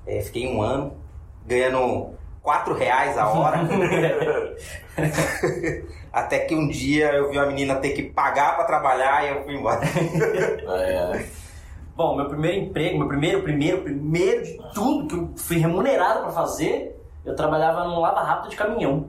É, 0.06 0.20
fiquei 0.20 0.48
um 0.48 0.60
ano 0.62 0.92
ganhando 1.46 2.10
4 2.42 2.74
reais 2.74 3.16
a 3.16 3.28
hora. 3.28 3.60
Até 6.12 6.40
que 6.40 6.54
um 6.54 6.66
dia 6.68 7.12
eu 7.12 7.30
vi 7.30 7.36
uma 7.38 7.46
menina 7.46 7.76
ter 7.76 7.90
que 7.90 8.02
pagar 8.02 8.56
pra 8.56 8.64
trabalhar 8.64 9.24
e 9.24 9.28
eu 9.36 9.44
fui 9.44 9.54
embora. 9.54 9.80
É. 10.68 11.24
Bom, 11.94 12.16
meu 12.16 12.26
primeiro 12.26 12.56
emprego, 12.58 12.98
meu 12.98 13.08
primeiro, 13.08 13.42
primeiro, 13.42 13.82
primeiro 13.82 14.42
de 14.44 14.56
tudo 14.72 15.06
que 15.08 15.14
eu 15.16 15.30
fui 15.36 15.58
remunerado 15.58 16.20
pra 16.22 16.30
fazer, 16.30 16.96
eu 17.28 17.36
trabalhava 17.36 17.84
num 17.84 18.00
lava 18.00 18.20
rápido 18.22 18.50
de 18.50 18.56
caminhão. 18.56 19.04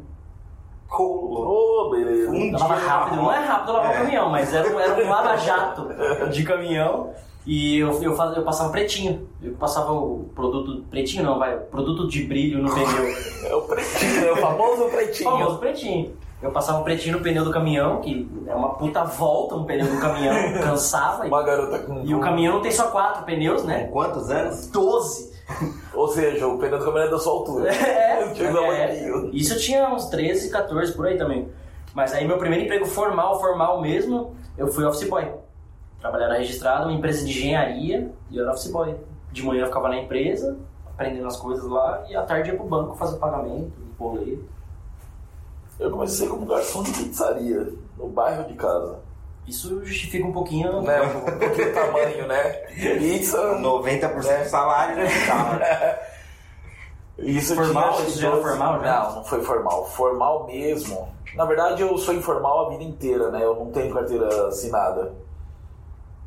Ô, 0.91 1.89
beleza. 1.91 2.31
Um 2.31 2.51
Lava 2.51 2.75
rápido, 2.75 3.15
não 3.17 3.31
é 3.31 3.37
rápido 3.45 3.73
lavar 3.73 3.91
É. 3.91 3.97
caminhão, 3.99 4.29
mas 4.29 4.53
era, 4.53 4.67
um- 4.75 4.79
era 4.79 5.05
um 5.05 5.09
lava-jato 5.09 5.87
de 6.31 6.43
caminhão. 6.43 7.11
E 7.45 7.77
eu, 7.79 8.01
eu, 8.03 8.15
fazia, 8.15 8.37
eu 8.39 8.43
passava 8.43 8.69
pretinho. 8.71 9.27
Eu 9.41 9.53
passava 9.53 9.91
o 9.93 10.29
produto. 10.35 10.83
Pretinho 10.89 11.23
não, 11.23 11.39
vai. 11.39 11.55
Produto 11.57 12.07
de 12.07 12.23
brilho 12.23 12.61
no 12.61 12.69
pneu. 12.73 12.87
É 13.49 13.55
o 13.55 13.61
pretinho, 13.61 14.25
é 14.25 14.31
o 14.33 14.35
famoso 14.37 14.83
pretinho. 14.89 15.29
famoso 15.31 15.57
pretinho. 15.59 16.13
Eu 16.41 16.51
passava 16.51 16.79
o 16.79 16.83
pretinho 16.83 17.17
no 17.17 17.23
pneu 17.23 17.43
do 17.43 17.51
caminhão, 17.51 18.01
que 18.01 18.29
é 18.47 18.53
uma 18.53 18.69
puta 18.75 19.03
volta 19.03 19.55
um 19.55 19.63
pneu 19.63 19.87
do 19.87 19.99
caminhão, 19.99 20.35
cansava. 20.61 21.25
Uma 21.25 21.41
garota 21.43 21.79
com. 21.79 22.01
E 22.03 22.13
o 22.13 22.19
caminhão 22.19 22.55
não 22.55 22.61
tem 22.61 22.71
só 22.71 22.87
quatro 22.87 23.23
pneus, 23.23 23.63
né? 23.63 23.87
Quantos 23.91 24.29
anos? 24.29 24.67
Doze. 24.67 25.31
Ou 25.93 26.07
seja, 26.07 26.47
o 26.47 26.57
pneu 26.57 26.79
do 26.79 26.85
caminhão 26.85 27.07
é 27.07 27.09
da 27.09 27.19
sua 27.19 27.33
altura. 27.33 27.73
É, 27.73 28.21
é. 28.21 28.33
tamanho. 28.33 29.29
Isso 29.33 29.53
eu 29.53 29.59
tinha 29.59 29.89
uns 29.93 30.05
13, 30.05 30.49
14 30.49 30.93
por 30.93 31.07
aí 31.07 31.17
também. 31.17 31.49
Mas 31.93 32.13
aí 32.13 32.27
meu 32.27 32.37
primeiro 32.37 32.65
emprego 32.65 32.85
formal, 32.85 33.39
formal 33.39 33.81
mesmo, 33.81 34.35
eu 34.57 34.67
fui 34.67 34.85
office 34.85 35.07
boy. 35.09 35.31
Trabalhava 35.99 36.35
registrado 36.35 36.85
numa 36.85 36.97
empresa 36.97 37.25
de 37.25 37.31
engenharia 37.31 38.11
e 38.29 38.37
eu 38.37 38.43
era 38.43 38.53
office 38.53 38.71
boy. 38.71 38.95
De 39.31 39.43
manhã 39.43 39.61
eu 39.61 39.67
ficava 39.67 39.89
na 39.89 39.97
empresa, 39.97 40.57
aprendendo 40.85 41.27
as 41.27 41.37
coisas 41.37 41.65
lá, 41.65 42.05
e 42.09 42.15
à 42.15 42.23
tarde 42.23 42.49
ia 42.49 42.55
pro 42.55 42.65
banco 42.65 42.95
fazer 42.95 43.17
pagamento, 43.17 43.71
boleto. 43.97 44.43
Eu 45.79 45.91
comecei 45.91 46.27
como 46.27 46.45
garçom 46.45 46.83
de 46.83 46.91
pizzaria, 46.91 47.73
no 47.97 48.07
bairro 48.07 48.47
de 48.47 48.53
casa. 48.53 48.99
Isso 49.49 49.83
justifica 49.83 50.27
um 50.27 50.31
pouquinho. 50.31 50.81
Né? 50.81 51.01
Um 51.01 51.39
pouquinho 51.39 51.73
tamanho, 51.73 52.27
né? 52.27 52.43
Pizza. 52.99 53.57
90% 53.59 54.25
É. 54.27 54.43
do 54.43 54.49
salário 54.49 54.95
já 54.95 55.09
ficava. 55.09 55.59
Isso 57.17 57.55
Formal? 57.55 58.01
Isso 58.03 58.19
já 58.19 58.27
era 58.27 58.37
12 58.37 58.49
formal, 58.49 58.79
já? 58.81 59.03
Não, 59.03 59.15
não 59.15 59.23
foi 59.25 59.43
formal. 59.43 59.85
Formal 59.87 60.47
mesmo. 60.47 61.09
Na 61.35 61.45
verdade, 61.45 61.81
eu 61.81 61.97
sou 61.97 62.13
informal 62.13 62.67
a 62.67 62.69
vida 62.69 62.83
inteira, 62.83 63.29
né? 63.29 63.43
Eu 63.43 63.55
não 63.55 63.71
tenho 63.71 63.93
carteira 63.93 64.47
assinada. 64.47 65.13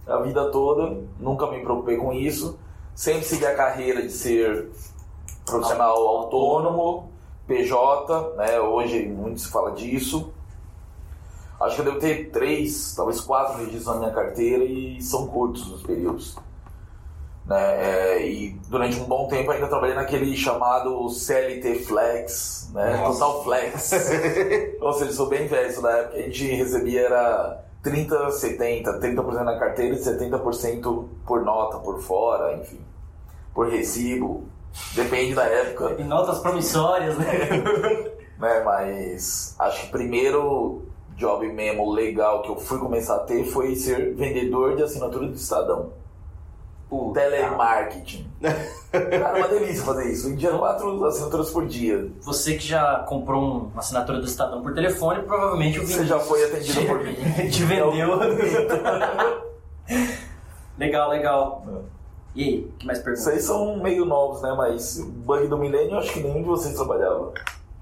A 0.07 0.19
vida 0.19 0.51
toda, 0.51 0.99
nunca 1.19 1.47
me 1.47 1.61
preocupei 1.61 1.97
com 1.97 2.13
isso. 2.13 2.59
Sempre 2.95 3.25
segui 3.25 3.47
a 3.47 3.55
carreira 3.55 4.03
de 4.03 4.11
ser 4.11 4.71
profissional 5.47 5.97
autônomo. 5.97 7.11
PJ, 7.47 8.35
né? 8.37 8.61
Hoje 8.61 9.07
muito 9.07 9.41
se 9.41 9.49
fala 9.51 9.73
disso. 9.73 10.32
Acho 11.63 11.77
que 11.77 11.81
eu 11.83 11.85
devo 11.85 11.99
ter 12.01 12.31
três, 12.31 12.95
talvez 12.95 13.21
quatro 13.21 13.59
registros 13.59 13.87
na 13.87 13.95
minha 13.97 14.11
carteira 14.11 14.65
e 14.65 15.01
são 15.01 15.29
curtos 15.29 15.71
os 15.73 15.83
períodos. 15.83 16.37
Né? 17.47 18.17
É, 18.17 18.27
e 18.27 18.51
durante 18.69 18.99
um 18.99 19.05
bom 19.05 19.29
tempo 19.29 19.51
ainda 19.51 19.69
trabalhei 19.69 19.95
naquele 19.95 20.37
chamado 20.37 21.09
CLT 21.09 21.81
Flex, 21.85 22.71
né? 22.73 22.97
Nossa. 22.97 23.21
Total 23.21 23.45
Flex. 23.45 23.93
Ou 24.81 24.93
seja, 24.93 25.13
sou 25.13 25.29
bem 25.29 25.47
velho, 25.47 25.71
isso 25.71 25.83
na 25.83 25.91
época 25.91 26.19
a 26.19 26.23
gente 26.23 26.47
recebia 26.47 27.03
era 27.03 27.65
30, 27.83 28.31
70, 28.31 29.01
30% 29.01 29.43
na 29.43 29.59
carteira 29.59 29.95
e 29.95 29.99
70% 29.99 31.09
por 31.27 31.45
nota, 31.45 31.79
por 31.79 32.01
fora, 32.01 32.57
enfim, 32.57 32.81
por 33.55 33.69
recibo. 33.69 34.45
Depende 34.95 35.35
da 35.35 35.45
época 35.45 35.97
E 35.99 36.05
notas 36.05 36.39
promissórias, 36.39 37.19
né? 37.19 37.49
né? 38.39 38.63
Mas 38.65 39.55
acho 39.59 39.83
que 39.83 39.93
primeiro 39.93 40.83
job 41.17 41.47
mesmo 41.53 41.91
legal 41.93 42.43
que 42.43 42.51
eu 42.51 42.57
fui 42.57 42.79
começar 42.79 43.17
a 43.17 43.21
ter 43.21 43.45
foi 43.45 43.75
ser 43.77 44.15
vendedor 44.15 44.77
de 44.77 44.83
assinatura 44.83 45.27
do 45.27 45.35
Estadão. 45.35 45.91
Puta. 46.89 47.21
Telemarketing. 47.21 48.27
Cara, 48.93 49.39
uma 49.39 49.49
delícia 49.49 49.83
fazer 49.83 50.13
isso. 50.13 50.29
Vendia 50.29 50.51
quatro 50.51 51.03
assinaturas 51.07 51.51
por 51.51 51.67
dia. 51.67 52.11
Você 52.21 52.55
que 52.55 52.67
já 52.67 52.99
comprou 53.09 53.43
um- 53.43 53.59
uma 53.73 53.81
assinatura 53.81 54.19
do 54.19 54.27
Estadão 54.27 54.61
por 54.63 54.75
telefone, 54.75 55.23
provavelmente 55.23 55.79
o 55.81 55.87
Você 55.87 56.05
já 56.05 56.19
foi 56.19 56.45
atendido 56.45 56.85
por 56.87 57.03
mim. 57.03 57.15
te 57.51 57.65
vendeu. 57.65 57.93
legal, 60.79 61.11
legal. 61.11 61.65
E 62.35 62.43
aí, 62.45 62.73
que 62.79 62.87
mais 62.87 62.99
perguntas? 62.99 63.25
Vocês 63.25 63.45
são 63.45 63.77
meio 63.83 64.05
novos, 64.05 64.43
né? 64.43 64.53
Mas 64.57 64.99
o 64.99 65.07
bug 65.07 65.47
do 65.49 65.59
milênio, 65.59 65.97
acho 65.99 66.13
que 66.13 66.21
nenhum 66.21 66.43
de 66.43 66.49
vocês 66.49 66.75
trabalhava. 66.75 67.33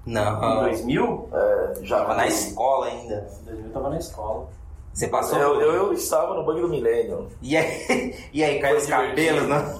Em 0.05 0.13
Não. 0.13 0.61
2000? 0.63 1.29
É, 1.33 1.73
já 1.83 1.99
Tava 1.99 2.15
na 2.15 2.27
escola 2.27 2.87
ainda. 2.87 3.27
Em 3.41 3.45
2000 3.45 3.65
eu 3.65 3.71
tava 3.71 3.89
na 3.89 3.97
escola. 3.97 4.47
Você 4.93 5.07
passou. 5.07 5.37
Eu, 5.39 5.61
eu, 5.61 5.73
eu 5.73 5.93
estava 5.93 6.33
no 6.33 6.43
bug 6.43 6.61
do 6.61 6.67
milênio. 6.67 7.27
E 7.41 7.55
aí, 7.55 8.15
e 8.33 8.43
aí 8.43 8.59
caiu 8.59 8.77
os 8.77 8.85
cabelos, 8.85 9.47
né? 9.47 9.79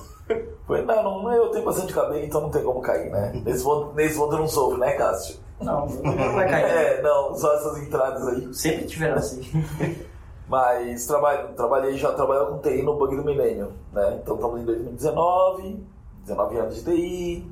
Foi, 0.65 0.81
não, 0.83 1.03
não, 1.03 1.23
não, 1.23 1.33
eu 1.33 1.49
tenho 1.49 1.65
bastante 1.65 1.93
cabelo, 1.93 2.23
então 2.23 2.39
não 2.41 2.49
tem 2.49 2.63
como 2.63 2.81
cair, 2.81 3.11
né? 3.11 3.33
Nesse 3.43 3.63
ponto, 3.63 3.93
nesse 3.93 4.17
ponto 4.17 4.33
eu 4.33 4.39
não 4.39 4.47
sofro, 4.47 4.77
né, 4.77 4.93
Cássio? 4.93 5.35
Não, 5.59 5.85
não 5.85 6.33
vai 6.33 6.49
cair. 6.49 6.63
É, 6.63 7.01
não, 7.01 7.35
só 7.35 7.53
essas 7.55 7.77
entradas 7.79 8.25
aí. 8.27 8.53
Sempre 8.53 8.85
tiveram 8.85 9.15
assim. 9.15 9.41
Mas 10.47 11.05
trabalho, 11.05 11.49
trabalhei, 11.55 11.97
já 11.97 12.11
trabalhava 12.13 12.51
com 12.51 12.59
TI 12.59 12.81
no 12.83 12.97
bug 12.97 13.15
do 13.15 13.23
milênio, 13.23 13.71
né? 13.93 14.19
Então 14.21 14.35
estamos 14.35 14.61
em 14.61 14.65
2019, 14.65 15.85
19 16.25 16.57
anos 16.57 16.75
de 16.75 16.83
TI 16.83 17.50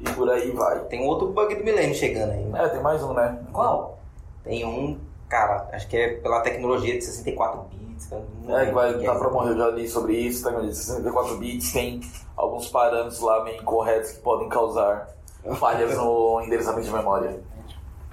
e 0.00 0.04
por 0.10 0.30
aí 0.30 0.50
vai. 0.50 0.80
Tem 0.86 1.00
um 1.00 1.06
outro 1.06 1.28
bug 1.28 1.54
do 1.54 1.64
milênio 1.64 1.94
chegando 1.94 2.32
aí. 2.32 2.44
né? 2.44 2.64
É, 2.64 2.68
tem 2.68 2.82
mais 2.82 3.02
um, 3.02 3.12
né? 3.12 3.38
Qual? 3.52 3.98
Tem 4.42 4.64
um, 4.64 4.98
cara, 5.28 5.68
acho 5.72 5.88
que 5.88 5.96
é 5.96 6.14
pela 6.14 6.40
tecnologia 6.40 6.94
de 6.98 7.04
64 7.04 7.62
bits. 7.70 8.12
É, 8.12 8.70
vai 8.70 8.90
é. 8.90 9.18
pra 9.18 9.30
morrer, 9.30 9.50
eu 9.50 9.58
já 9.58 9.68
li 9.70 9.88
sobre 9.88 10.14
isso, 10.14 10.44
tá? 10.44 10.60
64 10.60 11.36
bits 11.38 11.72
tem 11.72 12.00
alguns 12.36 12.68
parâmetros 12.68 13.20
lá 13.20 13.42
meio 13.44 13.60
incorretos 13.60 14.12
que 14.12 14.20
podem 14.20 14.48
causar 14.48 15.08
falhas 15.56 15.96
no 15.96 16.40
endereçamento 16.42 16.86
de 16.86 16.92
memória. 16.92 17.40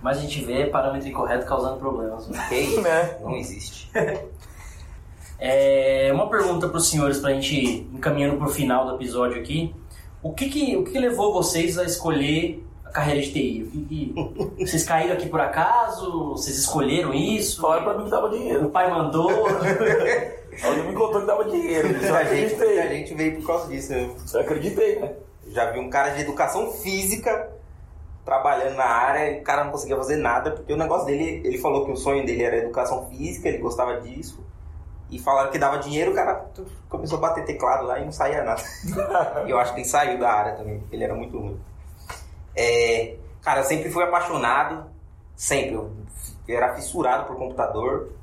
Mas 0.02 0.18
a 0.18 0.22
gente 0.22 0.44
vê 0.44 0.66
parâmetro 0.66 1.08
incorreto 1.08 1.46
causando 1.46 1.78
problemas. 1.78 2.28
Que 2.50 2.56
isso? 2.56 2.82
Né? 2.82 3.18
Não 3.22 3.36
existe. 3.36 3.92
É, 5.44 6.12
uma 6.14 6.30
pergunta 6.30 6.68
para 6.68 6.78
os 6.78 6.88
senhores, 6.88 7.18
para 7.18 7.32
a 7.32 7.34
gente 7.34 7.56
ir 7.56 7.90
encaminhando 7.92 8.38
para 8.38 8.46
o 8.46 8.50
final 8.52 8.86
do 8.86 8.94
episódio 8.94 9.42
aqui. 9.42 9.74
O 10.24 10.34
que, 10.34 10.50
que, 10.50 10.78
o 10.78 10.84
que 10.84 10.92
que 10.92 11.00
levou 11.00 11.34
vocês 11.34 11.78
a 11.78 11.84
escolher 11.84 12.64
a 12.86 12.90
carreira 12.92 13.22
de 13.22 13.32
TI? 13.32 13.64
O 13.64 13.72
que 13.72 14.56
que- 14.56 14.66
vocês 14.68 14.84
caíram 14.84 15.14
aqui 15.16 15.28
por 15.28 15.40
acaso? 15.42 16.32
Vocês 16.32 16.58
escolheram 16.58 17.14
isso? 17.14 17.62
Falaram 17.62 17.84
pra 17.84 17.98
mim 17.98 18.04
que 18.06 18.12
dava 18.12 18.28
O 18.28 18.30
dinheiro. 18.30 18.70
pai 18.70 18.90
mandou? 18.90 19.30
Alguém 20.64 20.84
me 20.88 20.94
contou 20.94 21.22
que 21.22 21.28
dava 21.28 21.46
dinheiro. 21.46 21.88
Eu 22.06 22.16
a, 22.16 22.24
gente, 22.26 22.56
a 22.62 22.88
gente 22.88 23.14
veio 23.16 23.38
por 23.38 23.48
causa 23.48 23.68
disso. 23.68 23.94
Eu 23.94 24.16
Eu 24.34 24.40
acreditei, 24.42 25.00
né? 25.00 25.14
já 25.48 25.70
vi 25.72 25.80
um 25.80 25.90
cara 25.90 26.12
de 26.12 26.22
educação 26.22 26.72
física 26.72 27.50
trabalhando 28.24 28.76
na 28.76 28.86
área 28.86 29.32
e 29.32 29.40
o 29.42 29.44
cara 29.44 29.64
não 29.66 29.72
conseguia 29.72 29.98
fazer 29.98 30.16
nada 30.18 30.52
porque 30.52 30.72
o 30.72 30.78
negócio 30.78 31.08
dele, 31.08 31.42
ele 31.44 31.58
falou 31.58 31.84
que 31.86 31.92
o 31.92 31.96
sonho 31.98 32.26
dele 32.26 32.44
era 32.44 32.58
educação 32.58 33.08
física, 33.10 33.50
ele 33.50 33.58
gostava 33.58 34.00
disso. 34.00 34.40
E 35.12 35.20
falaram 35.20 35.52
que 35.52 35.60
dava 35.60 35.78
dinheiro, 35.78 36.12
o 36.12 36.16
cara 36.16 36.50
começou 36.88 37.18
a 37.18 37.22
bater 37.22 37.44
teclado 37.44 37.86
lá 37.86 38.00
e 38.00 38.06
não 38.06 38.14
saía 38.14 38.44
nada. 38.44 38.62
E 39.46 39.52
eu 39.52 39.60
acho 39.60 39.74
que 39.74 39.82
ele 39.82 39.88
saiu 39.88 40.18
da 40.18 40.32
área 40.32 40.56
também, 40.56 40.82
ele 40.90 41.04
era 41.04 41.14
muito 41.14 41.38
ruim. 41.38 41.60
É, 42.56 43.18
cara, 43.42 43.60
eu 43.60 43.66
sempre 43.66 43.92
fui 43.92 44.04
apaixonado, 44.04 44.90
sempre. 45.36 45.76
Eu 45.76 45.92
era 46.48 46.74
fissurado 46.76 47.26
por 47.26 47.36
computador. 47.36 48.14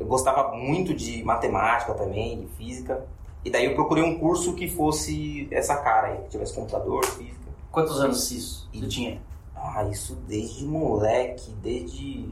Eu 0.00 0.06
gostava 0.06 0.52
muito 0.56 0.92
de 0.92 1.22
matemática 1.22 1.94
também, 1.94 2.40
de 2.40 2.46
física. 2.56 3.06
E 3.44 3.50
daí 3.50 3.66
eu 3.66 3.74
procurei 3.74 4.02
um 4.02 4.18
curso 4.18 4.54
que 4.54 4.68
fosse 4.68 5.48
essa 5.50 5.76
cara 5.76 6.08
aí, 6.08 6.16
que 6.22 6.30
tivesse 6.30 6.54
computador, 6.54 7.04
física. 7.04 7.50
Quantos 7.70 8.00
anos 8.00 8.30
isso 8.30 8.68
você 8.72 8.86
tinha? 8.86 9.22
Ah, 9.54 9.84
isso 9.84 10.16
desde 10.26 10.64
moleque, 10.64 11.52
desde. 11.62 12.28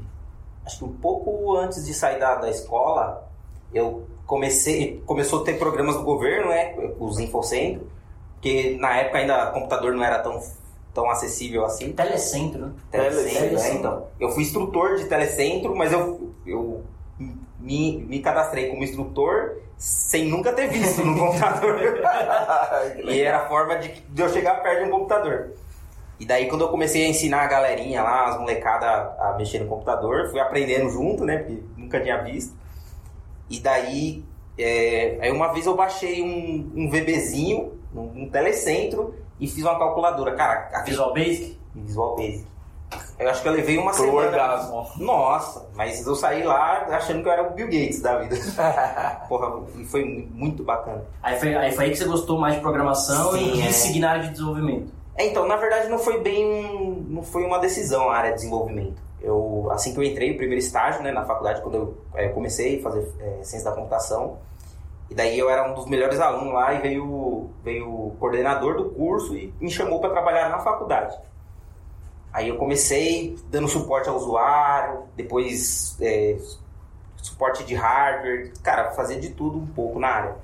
Acho 0.66 0.78
que 0.78 0.84
um 0.84 0.92
pouco 0.96 1.56
antes 1.56 1.84
de 1.86 1.94
sair 1.94 2.18
da, 2.18 2.36
da 2.36 2.50
escola, 2.50 3.29
eu 3.72 4.06
comecei. 4.26 5.02
Começou 5.06 5.42
a 5.42 5.44
ter 5.44 5.58
programas 5.58 5.96
do 5.96 6.02
governo, 6.02 6.50
né? 6.50 6.74
Os 6.98 7.18
Infocentro, 7.18 7.86
porque 8.34 8.76
na 8.78 8.96
época 8.96 9.18
ainda 9.18 9.46
computador 9.46 9.92
não 9.92 10.04
era 10.04 10.18
tão, 10.20 10.40
tão 10.94 11.10
acessível 11.10 11.64
assim. 11.64 11.92
Telecentro, 11.92 12.66
né? 12.66 12.72
Telecentro, 12.90 13.40
Telecentro. 13.40 13.72
né? 13.72 13.74
Então, 13.78 14.06
eu 14.18 14.30
fui 14.30 14.42
instrutor 14.42 14.96
de 14.96 15.06
telecentro, 15.06 15.74
mas 15.74 15.92
eu, 15.92 16.32
eu 16.46 16.82
me, 17.58 17.98
me 18.08 18.20
cadastrei 18.20 18.70
como 18.70 18.82
instrutor 18.82 19.56
sem 19.76 20.26
nunca 20.26 20.52
ter 20.52 20.68
visto 20.68 21.04
no 21.04 21.16
computador. 21.18 22.00
e 23.04 23.20
era 23.20 23.38
a 23.38 23.48
forma 23.48 23.76
de, 23.76 23.88
de 23.88 24.22
eu 24.22 24.28
chegar 24.28 24.62
perto 24.62 24.84
de 24.84 24.88
um 24.88 24.92
computador. 24.92 25.50
E 26.18 26.26
daí 26.26 26.48
quando 26.48 26.62
eu 26.62 26.68
comecei 26.68 27.04
a 27.04 27.08
ensinar 27.08 27.42
a 27.42 27.46
galerinha 27.46 28.02
lá, 28.02 28.28
as 28.28 28.38
molecadas 28.38 29.18
a 29.18 29.34
mexer 29.38 29.60
no 29.60 29.66
computador, 29.66 30.28
fui 30.30 30.38
aprendendo 30.38 30.90
junto, 30.90 31.24
né? 31.24 31.38
Porque 31.38 31.62
nunca 31.78 31.98
tinha 31.98 32.22
visto. 32.22 32.59
E 33.50 33.58
daí, 33.60 34.24
é, 34.56 35.18
aí 35.20 35.30
uma 35.32 35.52
vez 35.52 35.66
eu 35.66 35.74
baixei 35.76 36.22
um, 36.22 36.72
um 36.74 36.88
VBzinho, 36.88 37.72
um, 37.94 38.22
um 38.22 38.28
telecentro, 38.30 39.14
e 39.40 39.48
fiz 39.48 39.64
uma 39.64 39.78
calculadora. 39.78 40.34
Cara, 40.36 40.70
a 40.72 40.82
Visual 40.84 41.12
Basic? 41.12 41.58
Visual 41.74 42.14
Basic. 42.16 42.46
Eu 43.18 43.28
acho 43.30 43.42
que 43.42 43.48
eu 43.48 43.52
levei 43.52 43.78
uma 43.78 43.92
Pro 43.92 44.00
semana. 44.04 44.26
orgasmo. 44.28 44.86
Nossa, 44.98 45.68
mas 45.76 46.04
eu 46.06 46.14
saí 46.16 46.42
lá 46.42 46.86
achando 46.90 47.22
que 47.22 47.28
eu 47.28 47.32
era 47.32 47.42
o 47.48 47.54
Bill 47.54 47.66
Gates 47.66 48.00
da 48.00 48.18
vida. 48.18 48.34
Porra, 49.28 49.60
e 49.78 49.84
foi 49.84 50.04
muito 50.32 50.64
bacana. 50.64 51.04
Aí 51.22 51.38
foi, 51.38 51.54
aí 51.54 51.70
foi 51.72 51.84
aí 51.84 51.90
que 51.92 51.96
você 51.98 52.04
gostou 52.06 52.38
mais 52.38 52.54
de 52.54 52.60
programação 52.60 53.32
Sim, 53.32 53.54
e 53.54 53.62
é. 53.62 53.70
seguir 53.72 54.00
na 54.00 54.10
área 54.10 54.22
de 54.24 54.30
desenvolvimento. 54.30 54.92
É, 55.16 55.26
então, 55.26 55.46
na 55.46 55.56
verdade 55.56 55.88
não 55.88 55.98
foi 55.98 56.20
bem 56.20 56.44
um- 56.46 57.04
não 57.08 57.22
foi 57.22 57.44
uma 57.44 57.58
decisão 57.58 58.08
a 58.10 58.16
área 58.16 58.30
de 58.30 58.36
desenvolvimento. 58.36 59.00
Eu, 59.70 59.74
assim 59.74 59.92
que 59.92 59.98
eu 59.98 60.04
entrei, 60.04 60.32
o 60.32 60.36
primeiro 60.36 60.62
estágio, 60.62 61.02
né, 61.02 61.12
na 61.12 61.24
faculdade, 61.24 61.62
quando 61.62 61.74
eu 61.76 61.98
eh, 62.14 62.28
comecei 62.28 62.80
a 62.80 62.82
fazer 62.82 63.08
eh, 63.20 63.40
ciência 63.42 63.70
da 63.70 63.76
computação, 63.76 64.38
e 65.08 65.14
daí 65.14 65.38
eu 65.38 65.48
era 65.48 65.70
um 65.70 65.74
dos 65.74 65.86
melhores 65.86 66.20
alunos 66.20 66.52
lá 66.52 66.74
e 66.74 66.80
veio, 66.80 67.50
veio 67.64 67.88
o 67.88 68.16
coordenador 68.18 68.76
do 68.76 68.90
curso 68.90 69.36
e 69.36 69.52
me 69.60 69.70
chamou 69.70 70.00
para 70.00 70.10
trabalhar 70.10 70.48
na 70.48 70.60
faculdade. 70.60 71.16
Aí 72.32 72.48
eu 72.48 72.56
comecei 72.56 73.36
dando 73.48 73.66
suporte 73.66 74.08
ao 74.08 74.16
usuário, 74.16 75.04
depois 75.16 75.96
eh, 76.00 76.38
suporte 77.16 77.64
de 77.64 77.74
hardware, 77.74 78.52
cara, 78.62 78.92
fazer 78.92 79.18
de 79.18 79.30
tudo 79.30 79.58
um 79.58 79.66
pouco 79.66 79.98
na 79.98 80.08
área. 80.08 80.36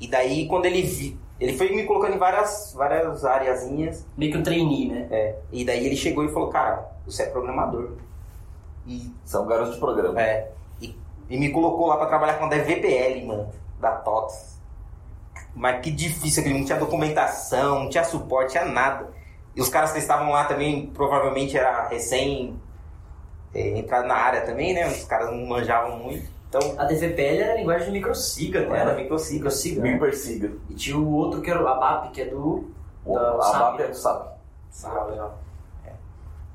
E 0.00 0.06
daí 0.06 0.46
quando 0.46 0.66
ele 0.66 0.82
vi, 0.82 1.18
ele 1.40 1.56
foi 1.56 1.70
me 1.74 1.84
colocando 1.84 2.14
em 2.14 2.18
várias, 2.18 2.72
várias 2.76 3.24
areazinhas, 3.24 4.06
Meio 4.16 4.32
que 4.32 4.38
um 4.38 4.42
trainee, 4.42 4.88
né? 4.88 5.08
é, 5.10 5.36
e 5.52 5.64
daí 5.64 5.84
ele 5.84 5.96
chegou 5.96 6.24
e 6.24 6.28
falou, 6.28 6.50
cara, 6.50 6.88
você 7.04 7.24
é 7.24 7.26
programador. 7.26 7.92
E, 8.88 9.14
São 9.24 9.46
garotos 9.46 9.74
de 9.74 9.80
programa. 9.80 10.20
é, 10.20 10.50
e, 10.80 10.96
e 11.28 11.38
me 11.38 11.50
colocou 11.50 11.86
lá 11.86 11.96
pra 11.96 12.06
trabalhar 12.06 12.34
com 12.38 12.46
a 12.46 12.48
DVPL, 12.48 13.26
mano, 13.26 13.48
da 13.80 13.92
TOTS. 13.92 14.58
Mas 15.54 15.80
que 15.82 15.90
difícil, 15.90 16.40
aquele 16.42 16.58
não 16.58 16.64
tinha 16.64 16.78
documentação, 16.78 17.80
não 17.80 17.88
tinha 17.88 18.04
suporte, 18.04 18.52
tinha 18.52 18.64
nada. 18.64 19.08
E 19.54 19.60
os 19.60 19.68
caras 19.68 19.92
que 19.92 19.98
estavam 19.98 20.30
lá 20.30 20.44
também, 20.44 20.86
provavelmente 20.86 21.56
era 21.56 21.88
recém 21.88 22.58
é, 23.54 23.78
entrado 23.78 24.06
na 24.06 24.14
área 24.14 24.42
também, 24.42 24.72
né? 24.72 24.86
Os 24.86 25.04
caras 25.04 25.30
não 25.30 25.46
manjavam 25.46 25.98
muito. 25.98 26.28
Então, 26.48 26.60
A 26.78 26.84
DVPL 26.84 27.42
era 27.42 27.52
a 27.52 27.56
linguagem 27.56 27.86
de 27.88 27.92
microsiga, 27.92 28.66
né? 28.66 28.78
era 28.78 28.94
microsiga. 28.94 29.34
Microsiga. 29.34 29.82
Né? 29.82 29.98
persiga. 29.98 30.52
E 30.70 30.74
tinha 30.74 30.96
o 30.96 31.12
outro 31.12 31.42
que 31.42 31.50
era 31.50 31.62
o 31.62 31.68
ABAP, 31.68 32.10
que 32.12 32.22
é 32.22 32.24
do... 32.26 32.70
O- 33.04 33.14
da 33.14 33.32
a 33.36 33.42
SAP. 33.42 33.60
MAP 33.60 33.80
é 33.80 33.88
do 33.88 33.94
SAP. 33.96 34.26
Legal, 34.84 35.10
legal. 35.10 35.38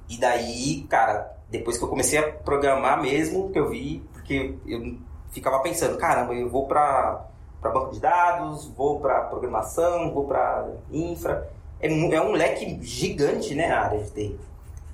E 0.10 0.18
daí, 0.20 0.82
cara, 0.90 1.33
depois 1.54 1.78
que 1.78 1.84
eu 1.84 1.88
comecei 1.88 2.18
a 2.18 2.32
programar 2.32 3.00
mesmo, 3.00 3.52
que 3.52 3.60
eu 3.60 3.70
vi, 3.70 4.04
porque 4.12 4.56
eu 4.66 4.98
ficava 5.30 5.60
pensando, 5.60 6.00
caramba, 6.00 6.34
eu 6.34 6.50
vou 6.50 6.66
pra, 6.66 7.28
pra 7.62 7.70
banco 7.70 7.92
de 7.92 8.00
dados, 8.00 8.66
vou 8.76 9.00
pra 9.00 9.22
programação, 9.22 10.12
vou 10.12 10.26
pra 10.26 10.68
infra. 10.92 11.48
É, 11.80 11.88
é 11.88 12.22
um 12.22 12.32
leque 12.32 12.80
gigante, 12.82 13.54
né, 13.54 13.72
a 13.72 13.82
área 13.82 14.00
de 14.00 14.10
TI. 14.10 14.40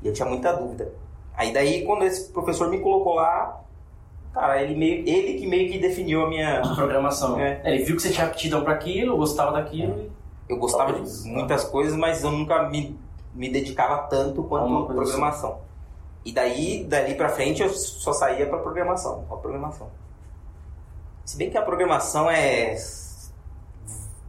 E 0.03 0.07
eu 0.07 0.11
tinha 0.11 0.27
muita 0.27 0.51
dúvida. 0.51 0.91
Aí 1.33 1.53
daí, 1.53 1.85
quando 1.85 2.03
esse 2.03 2.29
professor 2.29 2.69
me 2.69 2.81
colocou 2.81 3.13
lá, 3.13 3.61
cara, 4.33 4.61
ele, 4.61 4.75
meio, 4.75 5.07
ele 5.07 5.39
que 5.39 5.47
meio 5.47 5.71
que 5.71 5.79
definiu 5.79 6.25
a 6.25 6.27
minha... 6.27 6.61
Programação. 6.75 7.39
É. 7.39 7.61
Ele 7.63 7.85
viu 7.85 7.95
que 7.95 8.01
você 8.01 8.09
tinha 8.09 8.27
aptidão 8.27 8.65
para 8.65 8.73
aquilo, 8.73 9.15
gostava 9.15 9.53
daquilo. 9.53 10.11
Eu 10.49 10.57
gostava 10.57 10.91
Talvez, 10.91 11.23
de 11.23 11.29
muitas 11.29 11.63
coisas, 11.63 11.95
mas 11.95 12.21
eu 12.21 12.31
nunca 12.31 12.67
me, 12.67 12.99
me 13.33 13.49
dedicava 13.49 14.09
tanto 14.09 14.43
quanto 14.43 14.87
coisa 14.87 14.93
programação. 14.93 15.68
E 16.23 16.31
daí, 16.31 16.83
dali 16.83 17.15
pra 17.15 17.29
frente, 17.29 17.61
eu 17.61 17.69
só 17.69 18.13
saía 18.13 18.45
pra 18.47 18.59
programação. 18.59 19.25
Só 19.27 19.35
programação. 19.37 19.89
Se 21.25 21.37
bem 21.37 21.49
que 21.49 21.57
a 21.57 21.61
programação 21.61 22.29
é 22.29 22.75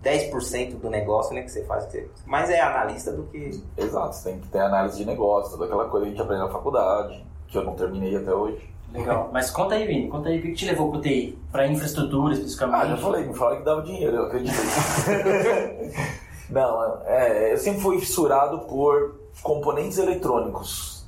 10% 0.03 0.79
do 0.79 0.89
negócio 0.89 1.35
né, 1.35 1.43
que 1.43 1.51
você 1.51 1.65
faz. 1.65 1.89
Mas 2.25 2.51
é 2.51 2.61
analista 2.61 3.13
do 3.13 3.25
que... 3.25 3.63
Exato, 3.77 4.17
você 4.17 4.31
tem 4.31 4.41
que 4.41 4.49
ter 4.49 4.61
análise 4.61 4.99
de 4.99 5.05
negócio, 5.05 5.53
toda 5.53 5.67
aquela 5.67 5.89
coisa 5.89 6.07
que 6.07 6.13
a 6.13 6.15
gente 6.15 6.23
aprende 6.23 6.43
na 6.43 6.51
faculdade, 6.51 7.25
que 7.49 7.59
eu 7.59 7.65
não 7.65 7.75
terminei 7.75 8.17
até 8.17 8.33
hoje. 8.33 8.71
Legal. 8.93 9.31
Mas 9.33 9.51
conta 9.51 9.75
aí, 9.77 9.87
Vini, 9.87 10.09
conta 10.09 10.29
aí 10.29 10.39
o 10.39 10.43
que 10.43 10.49
que 10.49 10.55
te 10.55 10.67
levou 10.67 10.91
pro 10.91 11.01
TI? 11.01 11.39
Pra 11.53 11.67
infraestrutura 11.67 12.35
especificamente? 12.35 12.83
Ah, 12.83 12.87
já 12.89 12.97
falei, 12.97 13.25
me 13.25 13.35
falaram 13.35 13.59
que 13.59 13.65
dava 13.65 13.83
dinheiro, 13.83 14.17
eu 14.17 14.25
acreditei. 14.25 14.65
Não, 16.51 17.01
é, 17.07 17.53
eu 17.53 17.59
sempre 17.59 17.81
fui 17.81 18.01
fissurado 18.01 18.61
por 18.61 19.21
componentes 19.43 19.99
eletrônicos, 19.99 21.00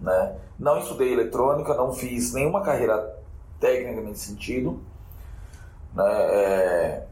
né? 0.00 0.36
Não 0.58 0.78
estudei 0.78 1.12
eletrônica, 1.12 1.74
não 1.74 1.92
fiz 1.92 2.32
nenhuma 2.32 2.62
carreira 2.62 3.16
técnica 3.58 4.00
nesse 4.00 4.26
sentido, 4.26 4.80
né? 5.94 6.04
É, 6.04 7.06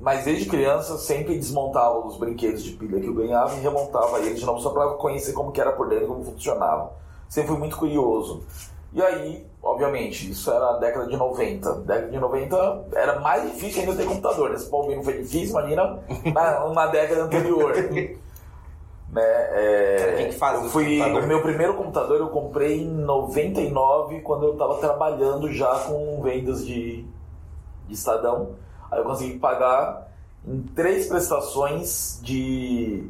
mas 0.00 0.24
desde 0.24 0.46
criança 0.46 0.98
sempre 0.98 1.36
desmontava 1.36 1.98
os 2.04 2.16
brinquedos 2.16 2.64
de 2.64 2.72
pilha 2.72 3.00
que 3.00 3.06
eu 3.06 3.14
ganhava 3.14 3.54
e 3.54 3.60
remontava 3.60 4.18
eles 4.18 4.40
de 4.40 4.44
novo 4.44 4.60
só 4.60 4.70
para 4.70 4.94
conhecer 4.94 5.32
como 5.32 5.52
que 5.52 5.60
era 5.60 5.72
por 5.72 5.88
dentro, 5.88 6.08
como 6.08 6.24
funcionava. 6.24 6.92
Sempre 7.28 7.50
fui 7.50 7.58
muito 7.58 7.76
curioso. 7.76 8.42
E 8.92 9.00
aí, 9.00 9.46
obviamente, 9.62 10.30
isso 10.30 10.50
era 10.50 10.70
a 10.70 10.78
década 10.78 11.06
de 11.06 11.16
90. 11.16 11.74
Década 11.82 12.10
de 12.10 12.18
90 12.18 12.86
era 12.94 13.20
mais 13.20 13.50
difícil 13.52 13.82
ainda 13.82 13.94
ter 13.94 14.04
computador. 14.04 14.50
Nesse 14.50 14.68
momento 14.68 14.96
não 14.96 15.04
foi 15.04 15.18
difícil, 15.18 15.50
imagina 15.50 15.98
na, 16.34 16.68
na 16.68 16.86
década 16.88 17.22
anterior. 17.22 17.72
Né? 19.12 19.22
é, 19.22 20.14
Quem 20.16 20.28
que 20.30 20.36
faz 20.36 20.58
eu 20.58 20.66
o 20.66 20.70
fui, 20.70 21.00
o 21.00 21.26
meu 21.26 21.42
primeiro 21.42 21.74
computador 21.74 22.18
eu 22.18 22.28
comprei 22.28 22.80
em 22.80 22.88
99, 22.90 24.22
quando 24.22 24.46
eu 24.46 24.52
estava 24.54 24.78
trabalhando 24.78 25.52
já 25.52 25.80
com 25.80 26.22
vendas 26.22 26.66
de, 26.66 27.04
de 27.86 27.94
Estadão. 27.94 28.56
Aí 28.90 28.98
eu 28.98 29.04
consegui 29.04 29.38
pagar 29.38 30.08
em 30.46 30.62
três 30.62 31.06
prestações 31.06 32.18
de 32.22 33.06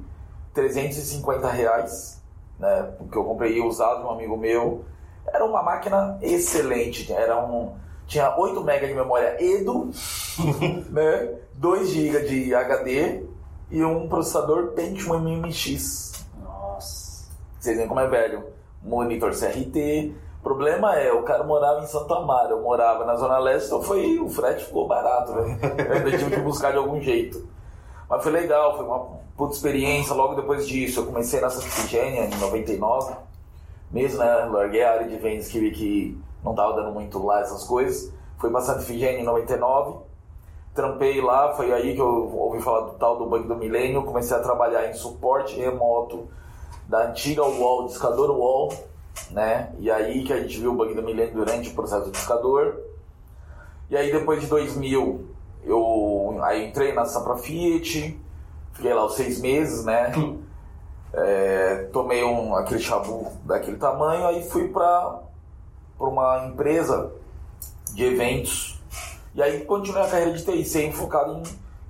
350 0.53 1.49
reais, 1.49 2.21
né? 2.59 2.93
Porque 2.99 3.17
eu 3.17 3.25
comprei 3.25 3.61
usado 3.61 4.01
de 4.01 4.07
um 4.07 4.11
amigo 4.11 4.37
meu. 4.37 4.85
Era 5.27 5.45
uma 5.45 5.63
máquina 5.63 6.19
excelente, 6.21 7.13
era 7.13 7.41
um 7.43 7.75
tinha 8.09 8.37
8 8.37 8.61
MB 8.61 8.87
de 8.89 8.95
memória 8.95 9.37
Edo, 9.41 9.91
né? 10.91 11.35
2 11.55 11.89
GB 11.91 12.21
de 12.25 12.55
HD 12.55 13.23
e 13.73 13.83
um 13.83 14.07
processador 14.07 14.73
Pentium 14.73 15.19
MMX. 15.19 16.27
Nossa. 16.45 17.27
Vocês 17.59 17.77
veem 17.77 17.89
como 17.89 18.01
é 18.01 18.07
velho. 18.07 18.45
Monitor 18.83 19.31
CRT. 19.31 20.15
O 20.41 20.43
problema 20.43 20.95
é, 20.97 21.13
o 21.13 21.23
cara 21.23 21.43
morava 21.43 21.83
em 21.83 21.87
Santo 21.87 22.13
Amaro, 22.13 22.51
eu 22.51 22.63
morava 22.63 23.05
na 23.05 23.15
Zona 23.15 23.39
Leste, 23.39 23.69
então 23.69 23.81
foi, 23.81 24.19
o 24.19 24.29
frete 24.29 24.65
ficou 24.65 24.89
barato, 24.89 25.33
né? 25.33 25.57
Eu 25.89 25.93
ainda 25.93 26.11
tive 26.11 26.31
que 26.35 26.41
buscar 26.41 26.73
de 26.73 26.79
algum 26.79 27.01
jeito. 27.01 27.47
Mas 28.11 28.23
foi 28.23 28.33
legal, 28.33 28.77
foi 28.77 28.85
uma 28.85 29.07
puta 29.37 29.55
experiência. 29.55 30.13
Logo 30.13 30.35
depois 30.35 30.67
disso, 30.67 31.01
eu 31.01 31.07
comecei 31.07 31.41
na 31.41 31.49
Santa 31.49 31.67
Ifigênia, 31.67 32.25
em 32.25 32.39
99. 32.41 33.15
Mesmo, 33.91 34.19
né? 34.19 34.35
Larguei 34.51 34.83
a 34.83 34.93
área 34.93 35.09
de 35.09 35.17
vendas 35.17 35.49
que 35.49 35.61
vi 35.61 35.71
que 35.71 36.21
não 36.45 36.55
tava 36.55 36.75
dando 36.75 36.93
muito 36.93 37.25
lá 37.25 37.41
essas 37.41 37.65
coisas. 37.65 38.13
Fui 38.37 38.51
pra 38.51 38.61
Santa 38.61 38.83
Ifigênia 38.83 39.21
em 39.21 39.25
99. 39.25 40.12
Trampei 40.75 41.21
lá, 41.21 41.53
foi 41.53 41.73
aí 41.73 41.95
que 41.95 42.01
eu 42.01 42.35
ouvi 42.35 42.63
falar 42.63 42.87
do 42.87 42.93
tal 42.95 43.19
do 43.19 43.27
bug 43.27 43.47
do 43.47 43.57
milênio. 43.57 44.05
Comecei 44.05 44.37
a 44.37 44.41
trabalhar 44.41 44.89
em 44.89 44.95
suporte 44.95 45.57
remoto 45.57 46.29
da 46.89 47.09
antiga 47.09 47.45
UOL, 47.45 47.87
discador 47.87 48.31
UOL, 48.31 48.73
né? 49.31 49.73
E 49.79 49.91
aí 49.91 50.25
que 50.25 50.33
a 50.33 50.41
gente 50.41 50.59
viu 50.59 50.73
o 50.73 50.75
bug 50.75 50.95
do 50.95 51.03
milênio 51.03 51.35
durante 51.35 51.71
o 51.71 51.75
processo 51.75 52.07
do 52.07 52.11
discador. 52.11 52.81
E 53.91 53.97
aí 53.97 54.11
depois 54.11 54.41
de 54.41 54.47
2000, 54.47 55.27
eu 55.65 56.39
aí 56.43 56.69
entrei 56.69 56.93
na 56.93 57.05
Sampra 57.05 57.37
Fiat, 57.37 58.19
fiquei 58.73 58.95
lá 58.95 59.05
os 59.05 59.15
seis 59.15 59.41
meses, 59.41 59.85
né? 59.85 60.13
É, 61.15 61.91
tomei 61.93 62.25
um, 62.25 62.57
aquele 62.57 62.81
chabu 62.81 63.31
daquele 63.45 63.77
tamanho, 63.77 64.27
aí 64.27 64.49
fui 64.49 64.69
para 64.69 65.21
uma 66.01 66.47
empresa 66.47 67.13
de 67.93 68.05
eventos. 68.05 68.82
E 69.35 69.43
aí 69.43 69.65
continuei 69.65 70.03
a 70.03 70.09
carreira 70.09 70.33
de 70.33 70.45
TI, 70.45 70.65
sempre 70.65 70.97
focado 70.97 71.43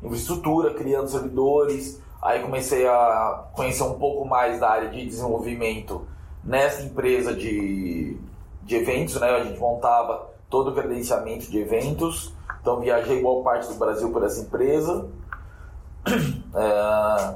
em 0.02 0.06
infraestrutura, 0.06 0.74
criando 0.74 1.08
servidores. 1.08 2.00
Aí 2.20 2.40
comecei 2.40 2.86
a 2.86 3.46
conhecer 3.52 3.82
um 3.82 3.98
pouco 3.98 4.24
mais 4.24 4.60
da 4.60 4.70
área 4.70 4.88
de 4.88 5.04
desenvolvimento 5.04 6.06
nessa 6.44 6.82
empresa 6.82 7.34
de, 7.34 8.16
de 8.62 8.76
eventos, 8.76 9.20
né? 9.20 9.28
A 9.30 9.44
gente 9.44 9.58
montava 9.58 10.30
todo 10.48 10.70
o 10.70 10.74
credenciamento 10.74 11.50
de 11.50 11.58
eventos. 11.58 12.32
Então 12.60 12.78
viajei 12.78 13.20
boa 13.20 13.42
parte 13.42 13.66
do 13.68 13.74
Brasil 13.74 14.10
por 14.10 14.22
essa 14.24 14.40
empresa. 14.40 15.08
É, 16.54 17.34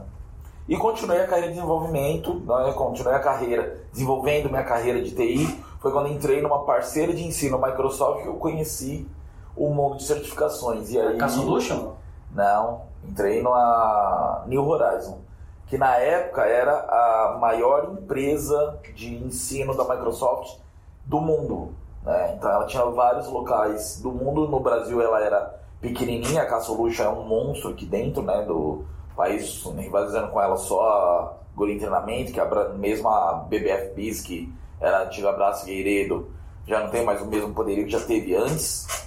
e 0.68 0.76
continuei 0.76 1.22
a 1.22 1.26
carreira 1.26 1.48
de 1.48 1.54
desenvolvimento, 1.54 2.34
né? 2.34 2.70
continuei 2.76 3.14
a 3.14 3.18
carreira, 3.18 3.80
desenvolvendo 3.90 4.50
minha 4.50 4.62
carreira 4.62 5.00
de 5.00 5.12
TI. 5.12 5.46
Foi 5.80 5.90
quando 5.90 6.08
entrei 6.08 6.42
numa 6.42 6.66
parceira 6.66 7.14
de 7.14 7.24
ensino, 7.24 7.58
Microsoft, 7.58 8.24
que 8.24 8.28
eu 8.28 8.34
conheci 8.34 9.08
o 9.56 9.70
mundo 9.70 9.96
de 9.96 10.04
certificações. 10.04 10.90
E 10.90 11.00
aí, 11.00 11.16
K-Solution? 11.16 11.94
não, 12.32 12.82
entrei 13.04 13.42
na 13.42 14.44
New 14.46 14.66
Horizon, 14.68 15.18
que 15.66 15.78
na 15.78 15.96
época 15.96 16.42
era 16.42 16.72
a 16.72 17.38
maior 17.40 17.92
empresa 17.92 18.78
de 18.94 19.14
ensino 19.14 19.74
da 19.74 19.84
Microsoft 19.84 20.58
do 21.04 21.20
mundo. 21.20 21.72
Né? 22.02 22.34
Então 22.36 22.50
ela 22.50 22.66
tinha 22.66 22.84
vários 22.84 23.26
locais 23.28 24.00
do 24.00 24.12
mundo. 24.12 24.46
No 24.48 24.60
Brasil 24.60 25.00
ela 25.00 25.20
era 25.20 25.60
pequenininha, 25.80 26.42
a 26.42 26.46
K-Solution 26.46 27.04
é 27.04 27.08
um 27.08 27.24
monstro 27.24 27.70
aqui 27.70 27.86
dentro 27.86 28.22
né, 28.22 28.42
do 28.42 28.84
país, 29.16 29.64
rivalizando 29.76 30.28
com 30.28 30.40
ela 30.40 30.56
só 30.56 30.82
a 30.82 31.32
Gorin 31.56 31.78
Treinamento, 31.78 32.32
que 32.32 32.40
é 32.40 32.42
a, 32.42 32.68
mesmo 32.70 33.08
a 33.08 33.46
BBF 33.48 33.94
Biz, 33.94 34.20
que 34.20 34.52
era 34.80 34.98
a 34.98 35.02
antiga 35.04 35.32
Braço 35.32 35.64
Gueiredo, 35.64 36.30
já 36.66 36.80
não 36.80 36.90
tem 36.90 37.04
mais 37.04 37.20
o 37.22 37.26
mesmo 37.26 37.54
poderio 37.54 37.84
que 37.84 37.90
já 37.90 38.00
teve 38.00 38.34
antes. 38.34 39.05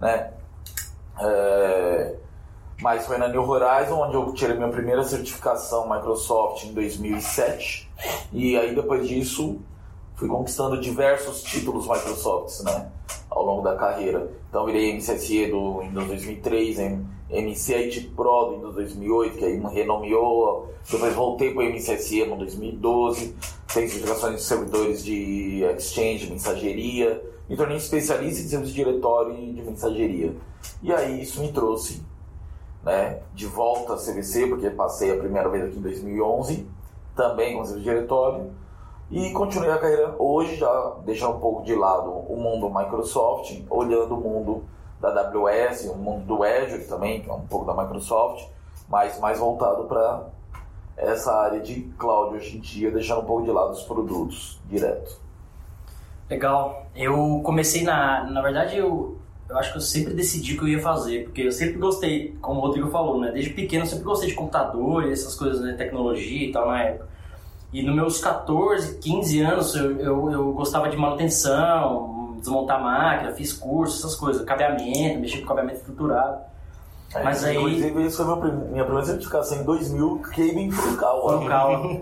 Né? 0.00 0.30
É, 1.20 2.14
mas 2.80 3.06
foi 3.06 3.18
na 3.18 3.28
New 3.28 3.46
Horizon 3.46 4.00
onde 4.00 4.14
eu 4.14 4.32
tirei 4.32 4.56
minha 4.56 4.70
primeira 4.70 5.04
certificação 5.04 5.88
Microsoft 5.88 6.64
em 6.64 6.72
2007 6.72 7.90
e 8.32 8.56
aí 8.56 8.74
depois 8.74 9.06
disso 9.06 9.60
fui 10.20 10.28
conquistando 10.28 10.78
diversos 10.78 11.42
títulos 11.42 11.86
Microsoft, 11.88 12.60
né, 12.60 12.90
ao 13.30 13.44
longo 13.44 13.62
da 13.62 13.74
carreira. 13.74 14.30
Então 14.50 14.66
virei 14.66 14.94
MCSE 14.94 15.46
do 15.46 15.78
Windows 15.78 16.08
2003, 16.08 16.78
MC8 17.30 18.14
Pro 18.14 18.44
do 18.46 18.56
Windows 18.56 18.74
2008, 18.74 19.38
que 19.38 19.44
aí 19.46 19.58
renomeou, 19.72 20.68
depois 20.90 21.14
voltei 21.14 21.54
para 21.54 21.62
o 21.62 21.66
MCSE 21.70 22.26
no 22.26 22.36
2012, 22.36 23.34
fiz 23.66 23.72
certificações 23.72 24.36
de 24.36 24.42
servidores 24.42 25.02
de 25.02 25.62
Exchange, 25.74 26.30
mensageria, 26.30 27.22
me 27.50 27.56
tornei 27.56 27.78
especialista 27.78 28.42
em 28.44 28.48
serviço 28.48 28.72
de 28.72 28.84
diretório 28.84 29.34
e 29.34 29.52
de 29.52 29.62
mensageria. 29.62 30.36
E 30.80 30.92
aí 30.92 31.20
isso 31.20 31.40
me 31.40 31.50
trouxe 31.52 32.00
né, 32.84 33.18
de 33.34 33.44
volta 33.44 33.94
a 33.94 33.96
CVC, 33.96 34.46
porque 34.46 34.70
passei 34.70 35.12
a 35.12 35.18
primeira 35.18 35.48
vez 35.48 35.64
aqui 35.64 35.76
em 35.76 35.82
2011, 35.82 36.68
também 37.16 37.56
com 37.56 37.64
serviço 37.64 37.84
de 37.84 37.92
diretório, 37.92 38.52
e 39.10 39.32
continuei 39.32 39.68
a 39.68 39.78
carreira 39.78 40.14
hoje, 40.16 40.54
já 40.54 40.94
deixando 41.04 41.38
um 41.38 41.40
pouco 41.40 41.64
de 41.64 41.74
lado 41.74 42.08
o 42.08 42.36
mundo 42.36 42.70
Microsoft, 42.72 43.60
olhando 43.68 44.14
o 44.14 44.20
mundo 44.20 44.62
da 45.00 45.08
AWS, 45.08 45.86
o 45.86 45.96
mundo 45.96 46.26
do 46.26 46.44
Azure 46.44 46.84
também, 46.84 47.20
que 47.20 47.28
é 47.28 47.32
um 47.32 47.48
pouco 47.48 47.66
da 47.66 47.74
Microsoft, 47.82 48.46
mas 48.88 49.18
mais 49.18 49.40
voltado 49.40 49.86
para 49.86 50.28
essa 50.96 51.34
área 51.34 51.58
de 51.58 51.80
cloud 51.98 52.36
hoje 52.36 52.58
em 52.58 52.60
dia, 52.60 52.92
deixando 52.92 53.22
um 53.22 53.24
pouco 53.24 53.42
de 53.42 53.50
lado 53.50 53.72
os 53.72 53.82
produtos 53.82 54.60
direto. 54.68 55.29
Legal. 56.30 56.86
Eu 56.94 57.40
comecei 57.44 57.82
na. 57.82 58.24
Na 58.24 58.40
verdade, 58.40 58.76
eu, 58.76 59.18
eu 59.48 59.58
acho 59.58 59.72
que 59.72 59.78
eu 59.78 59.82
sempre 59.82 60.14
decidi 60.14 60.54
o 60.54 60.58
que 60.58 60.64
eu 60.64 60.68
ia 60.68 60.80
fazer, 60.80 61.24
porque 61.24 61.42
eu 61.42 61.52
sempre 61.52 61.76
gostei, 61.78 62.36
como 62.40 62.60
o 62.60 62.62
Rodrigo 62.62 62.88
falou, 62.90 63.20
né? 63.20 63.32
Desde 63.32 63.50
pequeno 63.50 63.82
eu 63.82 63.88
sempre 63.88 64.04
gostei 64.04 64.28
de 64.28 64.34
computador 64.34 65.04
e 65.06 65.12
essas 65.12 65.34
coisas, 65.34 65.60
né? 65.60 65.72
Tecnologia 65.74 66.48
e 66.48 66.52
tal 66.52 66.68
na 66.68 66.82
época. 66.82 67.08
E 67.72 67.82
nos 67.82 67.94
meus 67.94 68.20
14, 68.20 68.98
15 68.98 69.40
anos 69.42 69.74
eu, 69.76 69.96
eu, 70.00 70.30
eu 70.32 70.52
gostava 70.52 70.88
de 70.88 70.96
manutenção, 70.96 72.36
desmontar 72.38 72.82
máquina, 72.82 73.32
fiz 73.32 73.52
curso, 73.52 73.98
essas 73.98 74.16
coisas, 74.16 74.44
cabeamento, 74.44 75.20
mexer 75.20 75.40
com 75.40 75.46
cabeamento 75.48 75.78
estruturado. 75.78 76.40
É, 77.14 77.22
Mas 77.24 77.44
aí- 77.44 77.56
Inclusive, 77.56 78.06
isso 78.06 78.24
foi 78.24 78.50
minha 78.52 78.84
primeira 78.84 79.04
certificação 79.04 79.58
em 79.60 79.64
2000, 79.64 80.18
Cabin 80.34 80.70
Furukawa. 80.70 81.32
Furukawa. 81.38 82.00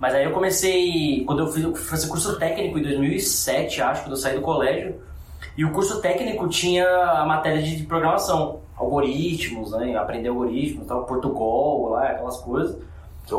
Mas 0.00 0.14
aí 0.14 0.24
eu 0.24 0.32
comecei, 0.32 1.22
quando 1.26 1.40
eu 1.40 1.52
fiz, 1.52 1.62
eu 1.62 1.74
fiz 1.76 2.04
curso 2.06 2.38
técnico 2.38 2.78
em 2.78 2.82
2007, 2.82 3.82
acho, 3.82 4.02
quando 4.02 4.12
eu 4.12 4.16
saí 4.16 4.34
do 4.34 4.40
colégio, 4.40 4.94
e 5.58 5.64
o 5.64 5.72
curso 5.72 6.00
técnico 6.00 6.48
tinha 6.48 6.86
a 6.88 7.26
matéria 7.26 7.62
de 7.62 7.82
programação, 7.84 8.60
algoritmos, 8.76 9.72
né? 9.72 9.94
Aprender 9.96 10.30
algoritmos, 10.30 10.86
tal, 10.86 11.04
Portugal, 11.04 11.90
lá, 11.90 12.06
aquelas 12.12 12.38
coisas. 12.38 12.78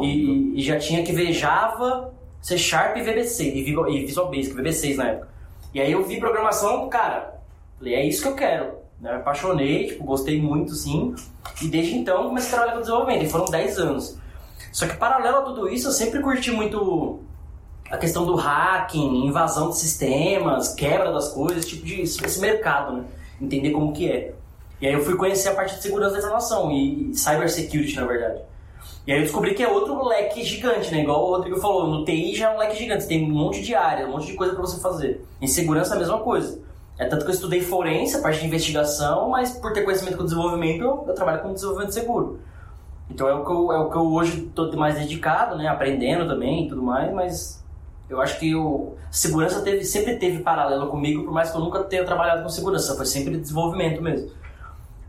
E, 0.04 0.54
e 0.56 0.62
já 0.62 0.78
tinha 0.78 1.04
que 1.04 1.12
ver 1.12 1.34
Java, 1.34 2.13
C 2.41 2.58
Sharp 2.60 2.95
e 2.95 3.02
VB6, 3.02 3.56
e 3.56 4.06
Visual, 4.06 4.30
Basic, 4.30 4.56
VB6 4.56 4.95
na 4.97 5.08
época. 5.08 5.30
E 5.74 5.82
aí 5.82 5.91
eu 5.91 6.04
vi 6.04 6.19
programação, 6.19 6.88
cara, 6.89 7.41
falei, 7.80 7.95
é 7.95 8.06
isso 8.06 8.21
que 8.21 8.28
eu 8.28 8.36
quero. 8.36 8.65
né? 9.00 9.12
Me 9.12 9.17
apaixonei, 9.17 9.88
tipo, 9.88 10.04
gostei 10.04 10.39
muito, 10.39 10.76
sim. 10.76 11.15
E 11.60 11.67
desde 11.67 11.95
então 11.95 12.28
comecei 12.28 12.50
a 12.50 12.54
trabalhar 12.54 12.74
com 12.74 12.82
desenvolvimento, 12.82 13.24
e 13.24 13.30
foram 13.30 13.45
10 13.45 13.80
anos. 13.80 14.20
Só 14.71 14.88
que 14.88 14.95
paralelo 14.95 15.38
a 15.38 15.41
tudo 15.41 15.67
isso, 15.67 15.88
eu 15.88 15.91
sempre 15.91 16.21
curti 16.21 16.51
muito 16.51 17.19
a 17.89 17.97
questão 17.97 18.25
do 18.25 18.36
hacking, 18.36 19.25
invasão 19.25 19.69
de 19.69 19.77
sistemas, 19.77 20.73
quebra 20.73 21.12
das 21.12 21.29
coisas, 21.29 21.65
tipo 21.65 21.86
de 21.86 22.01
esse 22.01 22.39
mercado, 22.39 22.93
né? 22.93 23.03
Entender 23.41 23.71
como 23.71 23.91
que 23.91 24.10
é. 24.10 24.34
E 24.79 24.88
aí 24.88 24.93
eu 24.93 25.03
fui 25.03 25.15
conhecer 25.15 25.49
a 25.49 25.53
parte 25.53 25.75
de 25.75 25.81
segurança 25.81 26.13
da 26.13 26.19
informação 26.19 26.71
e 26.71 27.12
cybersecurity, 27.13 27.95
na 27.97 28.05
verdade. 28.05 28.41
E 29.05 29.12
aí 29.12 29.17
eu 29.19 29.23
descobri 29.23 29.53
que 29.53 29.62
é 29.62 29.67
outro 29.67 30.03
leque 30.07 30.43
gigante, 30.43 30.91
né? 30.91 31.01
Igual 31.01 31.23
o 31.23 31.36
Rodrigo 31.36 31.60
falou, 31.60 31.88
no 31.88 32.05
TI 32.05 32.36
já 32.36 32.51
é 32.51 32.55
um 32.55 32.60
leque 32.60 32.77
gigante, 32.77 33.07
tem 33.07 33.23
um 33.25 33.29
monte 33.29 33.62
de 33.62 33.75
área, 33.75 34.07
um 34.07 34.12
monte 34.12 34.27
de 34.27 34.34
coisa 34.34 34.53
para 34.53 34.62
você 34.62 34.79
fazer. 34.79 35.25
Em 35.41 35.47
segurança 35.47 35.95
a 35.95 35.99
mesma 35.99 36.19
coisa. 36.19 36.60
É 36.97 37.05
tanto 37.05 37.25
que 37.25 37.31
eu 37.31 37.34
estudei 37.34 37.62
forense, 37.62 38.15
a 38.15 38.21
parte 38.21 38.39
de 38.39 38.45
investigação, 38.45 39.29
mas 39.29 39.51
por 39.51 39.73
ter 39.73 39.81
conhecimento 39.81 40.17
com 40.17 40.23
desenvolvimento, 40.23 40.84
eu 41.07 41.13
trabalho 41.15 41.41
com 41.41 41.53
desenvolvimento 41.53 41.93
seguro. 41.93 42.39
Então 43.13 43.28
é 43.28 43.34
o 43.34 43.43
que 43.45 43.52
eu, 43.52 43.71
é 43.71 43.78
o 43.78 43.89
que 43.89 43.97
eu 43.97 44.12
hoje 44.13 44.47
estou 44.47 44.74
mais 44.78 44.95
dedicado, 44.95 45.58
né? 45.58 45.67
Aprendendo 45.67 46.26
também 46.28 46.65
e 46.65 46.69
tudo 46.69 46.82
mais, 46.82 47.13
mas 47.13 47.63
eu 48.10 48.21
acho 48.21 48.39
que 48.39 48.56
o 48.56 48.95
segurança 49.10 49.62
teve, 49.62 49.84
sempre 49.84 50.17
teve 50.17 50.39
paralelo 50.39 50.88
comigo, 50.88 51.24
por 51.24 51.34
mais 51.34 51.52
que 51.52 51.58
eu 51.58 51.62
nunca 51.62 51.84
tenha 51.84 52.06
trabalhado 52.06 52.43
com 52.43 52.50
segurança, 52.50 52.95
foi 52.95 53.06
sempre 53.06 53.38
desenvolvimento 53.38 54.02
mesmo. 54.02 54.32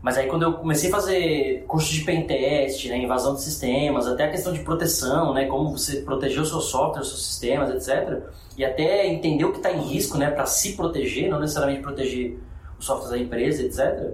Mas 0.01 0.17
aí 0.17 0.27
quando 0.27 0.43
eu 0.43 0.53
comecei 0.53 0.89
a 0.89 0.91
fazer 0.91 1.63
curso 1.65 1.93
de 1.93 2.01
pentest, 2.01 2.89
né, 2.89 2.97
invasão 2.97 3.35
de 3.35 3.41
sistemas, 3.41 4.05
até 4.05 4.25
a 4.25 4.31
questão 4.31 4.51
de 4.51 4.59
proteção, 4.59 5.33
né, 5.33 5.45
como 5.45 5.71
você 5.71 6.01
proteger 6.01 6.41
o 6.41 6.45
seu 6.45 6.59
software, 6.59 7.01
os 7.01 7.07
seus 7.07 7.25
sistemas, 7.25 7.69
etc. 7.69 8.21
E 8.57 8.65
até 8.65 9.07
entender 9.07 9.45
o 9.45 9.51
que 9.51 9.57
está 9.57 9.71
em 9.71 9.79
risco, 9.79 10.17
né, 10.17 10.29
para 10.29 10.45
se 10.45 10.73
proteger, 10.73 11.29
não 11.29 11.39
necessariamente 11.39 11.81
proteger 11.81 12.37
os 12.77 12.85
softwares 12.85 13.11
da 13.11 13.17
empresa, 13.17 13.63
etc. 13.63 14.13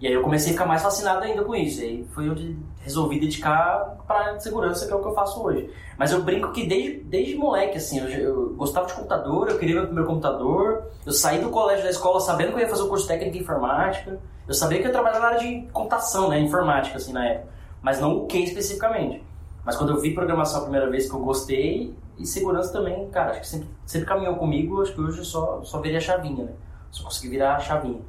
E 0.00 0.06
aí 0.06 0.12
eu 0.12 0.22
comecei 0.22 0.50
a 0.50 0.52
ficar 0.52 0.66
mais 0.66 0.82
fascinado 0.82 1.24
ainda 1.24 1.42
com 1.44 1.54
isso. 1.54 1.80
E 1.82 1.84
aí 1.84 2.06
foi 2.14 2.30
onde 2.30 2.56
resolvi 2.80 3.18
dedicar 3.18 3.96
para 4.06 4.38
segurança, 4.38 4.86
que 4.86 4.92
é 4.92 4.96
o 4.96 5.00
que 5.00 5.08
eu 5.08 5.14
faço 5.14 5.42
hoje. 5.42 5.70
Mas 5.98 6.12
eu 6.12 6.22
brinco 6.22 6.52
que 6.52 6.66
desde, 6.66 7.00
desde 7.00 7.34
moleque, 7.34 7.78
assim, 7.78 7.98
eu, 7.98 8.08
eu 8.08 8.54
gostava 8.54 8.86
de 8.86 8.94
computador, 8.94 9.48
eu 9.50 9.58
queria 9.58 9.74
meu 9.74 9.86
primeiro 9.86 10.08
computador. 10.08 10.84
Eu 11.04 11.12
saí 11.12 11.40
do 11.40 11.50
colégio 11.50 11.82
da 11.84 11.90
escola 11.90 12.20
sabendo 12.20 12.50
que 12.50 12.54
eu 12.56 12.60
ia 12.60 12.68
fazer 12.68 12.82
o 12.82 12.88
curso 12.88 13.08
técnico 13.08 13.36
em 13.36 13.40
informática. 13.40 14.20
Eu 14.46 14.54
sabia 14.54 14.78
que 14.78 14.84
eu 14.84 14.88
ia 14.88 14.92
trabalhar 14.92 15.18
na 15.18 15.26
área 15.26 15.40
de 15.40 15.68
computação, 15.72 16.28
né, 16.28 16.40
informática, 16.40 16.96
assim, 16.96 17.12
na 17.12 17.26
época. 17.26 17.52
Mas 17.82 18.00
não 18.00 18.18
o 18.18 18.26
que 18.26 18.38
especificamente. 18.38 19.24
Mas 19.64 19.76
quando 19.76 19.90
eu 19.90 20.00
vi 20.00 20.14
programação 20.14 20.60
a 20.60 20.62
primeira 20.62 20.88
vez 20.88 21.08
que 21.08 21.14
eu 21.14 21.20
gostei, 21.20 21.94
e 22.18 22.26
segurança 22.26 22.72
também, 22.72 23.08
cara, 23.10 23.32
acho 23.32 23.40
que 23.40 23.46
sempre, 23.46 23.68
sempre 23.86 24.08
caminhou 24.08 24.36
comigo, 24.36 24.80
acho 24.82 24.92
que 24.92 25.00
hoje 25.00 25.18
eu 25.18 25.24
só, 25.24 25.62
só 25.62 25.80
virei 25.80 25.98
a 25.98 26.00
chavinha, 26.00 26.44
né? 26.44 26.52
Só 26.90 27.04
consegui 27.04 27.28
virar 27.28 27.56
a 27.56 27.60
chavinha. 27.60 28.00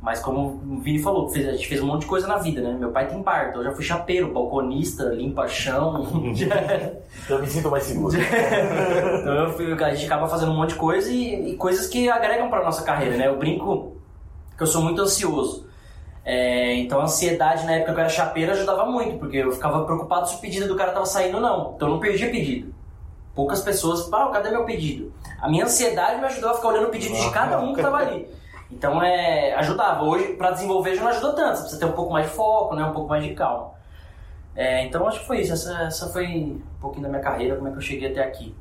Mas 0.00 0.20
como 0.20 0.60
o 0.64 0.78
Vini 0.80 1.00
falou, 1.00 1.28
fez- 1.28 1.48
a 1.48 1.52
gente 1.52 1.66
fez 1.66 1.82
um 1.82 1.86
monte 1.86 2.02
de 2.02 2.06
coisa 2.06 2.26
na 2.28 2.36
vida, 2.36 2.60
né? 2.60 2.76
Meu 2.78 2.90
pai 2.92 3.08
tem 3.08 3.20
parto, 3.20 3.58
eu 3.58 3.64
já 3.64 3.72
fui 3.72 3.82
chapeiro, 3.84 4.32
balconista, 4.32 5.04
limpa 5.06 5.48
chão. 5.48 6.06
Eu 7.28 7.40
me 7.40 7.46
sinto 7.48 7.68
mais 7.70 7.82
seguro. 7.82 8.16
então 8.18 9.34
eu 9.34 9.52
fui- 9.54 9.72
a 9.72 9.94
gente 9.94 10.06
acaba 10.06 10.28
fazendo 10.28 10.52
um 10.52 10.56
monte 10.56 10.70
de 10.70 10.74
coisa 10.76 11.10
e, 11.10 11.50
e 11.52 11.56
coisas 11.56 11.86
que 11.88 12.08
agregam 12.08 12.48
para 12.48 12.62
nossa 12.64 12.82
carreira, 12.82 13.16
né? 13.16 13.26
Eu 13.26 13.36
brinco 13.38 13.96
que 14.56 14.62
eu 14.62 14.66
sou 14.68 14.82
muito 14.82 15.00
ansioso. 15.02 15.66
É, 16.24 16.74
então 16.74 17.00
a 17.00 17.04
ansiedade 17.04 17.64
na 17.66 17.72
época 17.72 17.92
que 17.92 17.98
eu 17.98 18.00
era 18.02 18.08
chapeiro 18.10 18.52
ajudava 18.52 18.84
muito, 18.86 19.18
porque 19.18 19.38
eu 19.38 19.50
ficava 19.50 19.84
preocupado 19.84 20.28
se 20.28 20.36
o 20.36 20.38
pedido 20.38 20.68
do 20.68 20.76
cara 20.76 20.92
tava 20.92 21.06
saindo 21.06 21.36
ou 21.36 21.40
não. 21.40 21.72
Então 21.74 21.88
eu 21.88 21.94
não 21.94 22.00
perdia 22.00 22.30
pedido. 22.30 22.72
Poucas 23.34 23.62
pessoas, 23.62 24.12
ah, 24.12 24.28
cadê 24.32 24.50
meu 24.50 24.64
pedido? 24.64 25.12
A 25.40 25.48
minha 25.48 25.64
ansiedade 25.64 26.20
me 26.20 26.26
ajudou 26.26 26.50
a 26.50 26.54
ficar 26.54 26.68
olhando 26.68 26.86
o 26.88 26.90
pedido 26.90 27.14
de 27.16 27.30
cada 27.30 27.58
um 27.60 27.72
que 27.74 27.80
tava 27.82 27.96
ali. 28.04 28.28
Então 28.70 29.02
é, 29.02 29.54
ajudava. 29.54 30.04
Hoje, 30.04 30.34
para 30.34 30.50
desenvolver, 30.50 30.94
já 30.94 31.02
não 31.02 31.08
ajuda 31.08 31.32
tanto. 31.32 31.56
Você 31.56 31.62
precisa 31.62 31.80
ter 31.80 31.86
um 31.86 31.92
pouco 31.92 32.12
mais 32.12 32.26
de 32.26 32.32
foco, 32.32 32.74
né? 32.74 32.84
um 32.84 32.92
pouco 32.92 33.08
mais 33.08 33.24
de 33.24 33.34
calma. 33.34 33.72
É, 34.54 34.84
então 34.84 35.06
acho 35.06 35.20
que 35.20 35.26
foi 35.26 35.40
isso. 35.40 35.52
Essa, 35.52 35.82
essa 35.82 36.08
foi 36.08 36.26
um 36.26 36.80
pouquinho 36.80 37.04
da 37.04 37.08
minha 37.08 37.22
carreira, 37.22 37.56
como 37.56 37.68
é 37.68 37.70
que 37.70 37.78
eu 37.78 37.82
cheguei 37.82 38.10
até 38.10 38.22
aqui. 38.22 38.54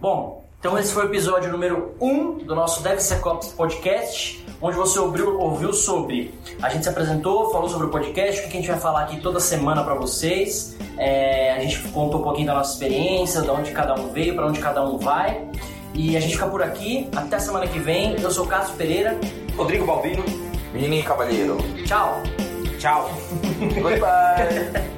Bom, 0.00 0.44
então 0.60 0.76
esse 0.76 0.92
foi 0.92 1.04
o 1.04 1.06
episódio 1.06 1.52
número 1.52 1.94
1 2.00 2.08
um 2.08 2.38
do 2.38 2.52
nosso 2.52 2.82
DevSecOps 2.82 3.52
Podcast, 3.52 4.44
onde 4.60 4.76
você 4.76 4.98
ouviu, 4.98 5.40
ouviu 5.40 5.72
sobre. 5.72 6.34
A 6.60 6.68
gente 6.68 6.82
se 6.82 6.88
apresentou, 6.88 7.52
falou 7.52 7.68
sobre 7.68 7.86
o 7.86 7.90
podcast, 7.90 8.40
o 8.40 8.42
que 8.48 8.56
a 8.56 8.60
gente 8.60 8.68
vai 8.68 8.80
falar 8.80 9.02
aqui 9.04 9.20
toda 9.20 9.38
semana 9.38 9.84
para 9.84 9.94
vocês. 9.94 10.76
É, 10.96 11.52
a 11.52 11.60
gente 11.60 11.80
contou 11.90 12.18
um 12.18 12.24
pouquinho 12.24 12.48
da 12.48 12.54
nossa 12.54 12.72
experiência, 12.72 13.40
de 13.40 13.50
onde 13.50 13.70
cada 13.70 13.94
um 13.94 14.12
veio, 14.12 14.34
para 14.34 14.48
onde 14.48 14.58
cada 14.58 14.82
um 14.82 14.98
vai. 14.98 15.48
E 15.98 16.16
a 16.16 16.20
gente 16.20 16.34
fica 16.34 16.46
por 16.46 16.62
aqui. 16.62 17.08
Até 17.14 17.40
semana 17.40 17.66
que 17.66 17.80
vem. 17.80 18.14
Eu 18.20 18.30
sou 18.30 18.46
o 18.46 18.48
Cássio 18.48 18.74
Pereira. 18.76 19.18
Rodrigo 19.56 19.84
Balbino, 19.84 20.24
Vini 20.72 21.02
Cavalheiro. 21.02 21.58
Tchau! 21.84 22.22
tchau. 22.78 23.10
Goodbye. 23.58 24.88